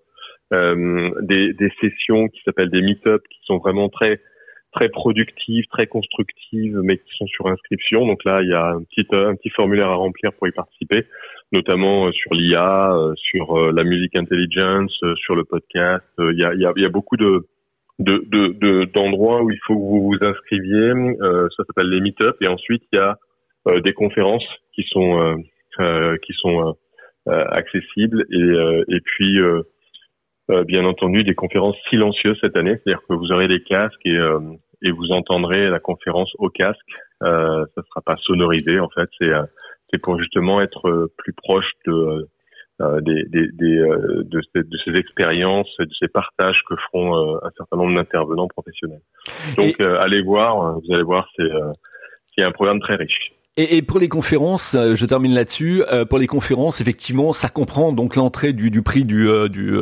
des, 0.52 1.52
des 1.52 1.72
sessions 1.80 2.28
qui 2.28 2.40
s'appellent 2.44 2.70
des 2.70 2.82
meet-up, 2.82 3.22
qui 3.30 3.38
sont 3.44 3.58
vraiment 3.58 3.88
très 3.88 4.20
très 4.72 4.88
productives, 4.88 5.64
très 5.66 5.88
constructives, 5.88 6.78
mais 6.84 6.96
qui 6.96 7.10
sont 7.18 7.26
sur 7.26 7.48
inscription. 7.48 8.06
Donc 8.06 8.22
là, 8.24 8.40
il 8.42 8.50
y 8.50 8.54
a 8.54 8.68
un 8.68 8.82
petit 8.84 9.06
un 9.12 9.34
petit 9.34 9.50
formulaire 9.50 9.88
à 9.88 9.96
remplir 9.96 10.32
pour 10.32 10.46
y 10.46 10.52
participer, 10.52 11.06
notamment 11.52 12.12
sur 12.12 12.34
l'IA, 12.34 12.92
sur 13.16 13.72
la 13.72 13.82
musique 13.82 14.16
intelligence, 14.16 14.96
sur 15.16 15.34
le 15.34 15.42
podcast. 15.42 16.04
Il 16.18 16.38
y 16.38 16.44
a, 16.44 16.54
il 16.54 16.60
y 16.60 16.66
il 16.76 16.82
y 16.82 16.86
a 16.86 16.90
beaucoup 16.90 17.16
de 17.16 17.48
de 18.00 18.84
d'endroits 18.94 19.42
où 19.42 19.50
il 19.50 19.58
faut 19.66 19.74
que 19.74 19.80
vous 19.80 20.02
vous 20.10 20.18
inscriviez. 20.26 20.92
Euh, 21.20 21.48
ça 21.56 21.64
s'appelle 21.64 21.90
les 21.90 22.00
meet-up 22.00 22.36
et 22.40 22.48
ensuite 22.48 22.82
il 22.92 22.98
y 22.98 23.02
a 23.02 23.16
euh, 23.68 23.80
des 23.80 23.92
conférences 23.92 24.46
qui 24.74 24.84
sont 24.90 25.20
euh, 25.20 25.36
euh 25.80 26.16
qui 26.22 26.32
sont 26.34 26.76
euh, 27.28 27.44
accessibles 27.50 28.24
et 28.30 28.94
et 28.94 29.00
puis 29.00 29.38
bien 30.66 30.84
entendu 30.84 31.22
des 31.22 31.34
conférences 31.34 31.76
silencieuses 31.90 32.36
cette 32.40 32.56
année, 32.56 32.72
c'est-à-dire 32.72 33.02
que 33.08 33.14
vous 33.14 33.30
aurez 33.30 33.46
des 33.46 33.62
casques 33.62 34.04
et 34.04 34.18
et 34.82 34.90
vous 34.90 35.10
entendrez 35.10 35.68
la 35.68 35.78
conférence 35.78 36.32
au 36.38 36.48
casque. 36.48 36.80
Euh, 37.22 37.66
ça 37.74 37.82
sera 37.88 38.00
pas 38.00 38.16
sonorisé 38.22 38.80
en 38.80 38.88
fait, 38.88 39.08
c'est 39.18 39.30
c'est 39.92 39.98
pour 39.98 40.18
justement 40.18 40.60
être 40.60 41.10
plus 41.18 41.32
proche 41.32 41.70
de 41.86 41.92
euh, 41.92 42.28
des, 43.02 43.24
des, 43.24 43.48
des 43.52 43.78
euh, 43.78 44.22
de, 44.24 44.40
ces, 44.52 44.62
de, 44.62 44.78
ces, 44.84 44.92
expériences, 44.92 45.68
de 45.78 45.88
ces 45.98 46.08
partages 46.08 46.62
que 46.68 46.74
feront 46.76 47.14
euh, 47.14 47.38
un 47.42 47.50
certain 47.56 47.76
nombre 47.76 47.94
d'intervenants 47.94 48.48
professionnels. 48.48 49.02
Donc 49.56 49.80
allez 49.80 50.22
voir, 50.22 50.80
vous 50.80 50.94
allez 50.94 51.02
voir, 51.02 51.28
c'est 51.36 51.50
c'est 52.36 52.44
un 52.44 52.52
programme 52.52 52.80
très 52.80 52.96
riche. 52.96 53.32
Et, 53.56 53.76
et, 53.76 53.82
pour 53.82 53.98
les 53.98 54.08
conférences, 54.08 54.74
euh, 54.74 54.94
je 54.94 55.04
termine 55.06 55.34
là-dessus. 55.34 55.82
Euh, 55.92 56.04
pour 56.04 56.18
les 56.18 56.28
conférences, 56.28 56.80
effectivement, 56.80 57.32
ça 57.32 57.48
comprend 57.48 57.92
donc 57.92 58.14
l'entrée 58.14 58.52
du, 58.52 58.70
du 58.70 58.80
prix 58.82 59.04
du 59.04 59.28
euh, 59.28 59.48
du 59.48 59.72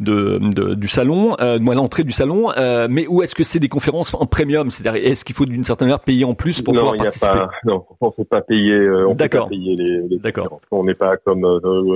de, 0.00 0.40
de, 0.40 0.74
du 0.74 0.88
salon, 0.88 1.36
euh, 1.40 1.58
l'entrée 1.60 2.02
du 2.02 2.10
salon. 2.10 2.48
mais 2.90 3.06
où 3.06 3.22
est-ce 3.22 3.36
que 3.36 3.44
c'est 3.44 3.60
des 3.60 3.68
conférences 3.68 4.12
en 4.14 4.26
premium? 4.26 4.72
C'est-à-dire, 4.72 5.00
est-ce 5.10 5.24
qu'il 5.24 5.36
faut 5.36 5.46
d'une 5.46 5.62
certaine 5.62 5.86
manière 5.86 6.00
payer 6.00 6.24
en 6.24 6.34
plus 6.34 6.60
pour 6.60 6.74
non, 6.74 6.80
pouvoir 6.80 6.96
participer 6.96 7.26
pas, 7.30 7.50
Non, 7.64 7.86
on 8.00 8.06
ne 8.06 8.10
peut 8.10 8.24
pas 8.24 8.42
payer. 8.42 8.76
on 9.06 9.14
peut 9.14 9.28
pas 9.28 9.46
payer 9.46 9.76
les, 9.76 10.08
les 10.08 10.18
D'accord. 10.18 10.60
On 10.72 10.82
n'est 10.82 10.94
pas 10.94 11.16
comme 11.18 11.46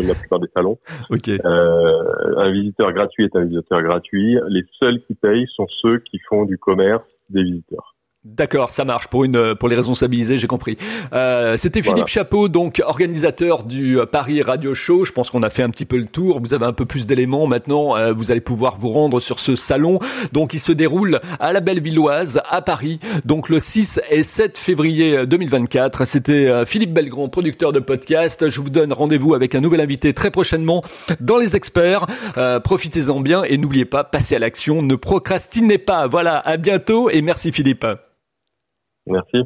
la 0.02 0.14
plupart 0.14 0.38
des 0.38 0.48
salons. 0.54 0.78
Ok. 1.10 1.28
un 1.44 2.50
visiteur 2.52 2.92
gratuit 2.92 3.24
est 3.24 3.34
un 3.34 3.44
visiteur 3.44 3.82
gratuit. 3.82 4.38
Les 4.48 4.62
seuls 4.78 5.00
qui 5.06 5.14
payent 5.14 5.46
sont 5.54 5.66
ceux 5.82 5.98
qui 5.98 6.20
font 6.28 6.44
du 6.44 6.58
commerce 6.58 7.02
des 7.28 7.42
visiteurs. 7.42 7.96
D'accord, 8.24 8.70
ça 8.70 8.84
marche 8.84 9.06
pour 9.06 9.24
une 9.24 9.54
pour 9.54 9.68
les 9.68 9.76
responsabiliser, 9.76 10.38
j'ai 10.38 10.48
compris. 10.48 10.76
Euh, 11.12 11.56
C'était 11.56 11.82
Philippe 11.82 12.08
Chapeau, 12.08 12.48
donc 12.48 12.82
organisateur 12.84 13.62
du 13.62 13.98
euh, 13.98 14.06
Paris 14.06 14.42
Radio 14.42 14.74
Show. 14.74 15.04
Je 15.04 15.12
pense 15.12 15.30
qu'on 15.30 15.44
a 15.44 15.50
fait 15.50 15.62
un 15.62 15.70
petit 15.70 15.84
peu 15.84 15.96
le 15.96 16.04
tour. 16.06 16.40
Vous 16.40 16.52
avez 16.52 16.66
un 16.66 16.72
peu 16.72 16.84
plus 16.84 17.06
d'éléments 17.06 17.46
maintenant. 17.46 17.96
Euh, 17.96 18.12
vous 18.12 18.32
allez 18.32 18.40
pouvoir 18.40 18.76
vous 18.76 18.88
rendre 18.90 19.20
sur 19.20 19.38
ce 19.38 19.54
salon. 19.54 20.00
Donc, 20.32 20.52
il 20.52 20.58
se 20.58 20.72
déroule 20.72 21.20
à 21.38 21.52
la 21.52 21.60
Bellevilloise, 21.60 22.42
à 22.50 22.60
Paris. 22.60 22.98
Donc, 23.24 23.48
le 23.48 23.60
6 23.60 24.00
et 24.10 24.24
7 24.24 24.58
février 24.58 25.24
2024. 25.24 26.04
C'était 26.04 26.48
euh, 26.48 26.66
Philippe 26.66 26.92
Belgrand, 26.92 27.28
producteur 27.28 27.72
de 27.72 27.78
podcast. 27.80 28.48
Je 28.48 28.60
vous 28.60 28.70
donne 28.70 28.92
rendez-vous 28.92 29.34
avec 29.34 29.54
un 29.54 29.60
nouvel 29.60 29.80
invité 29.80 30.12
très 30.12 30.32
prochainement 30.32 30.82
dans 31.20 31.38
les 31.38 31.54
experts. 31.54 32.06
Profitez-en 32.64 33.20
bien 33.20 33.44
et 33.44 33.56
n'oubliez 33.58 33.84
pas, 33.84 34.02
passez 34.02 34.34
à 34.34 34.38
l'action. 34.38 34.82
Ne 34.82 34.96
procrastinez 34.96 35.78
pas. 35.78 36.08
Voilà, 36.08 36.36
à 36.38 36.56
bientôt 36.56 37.10
et 37.10 37.22
merci 37.22 37.52
Philippe. 37.52 37.86
Merci. 39.08 39.38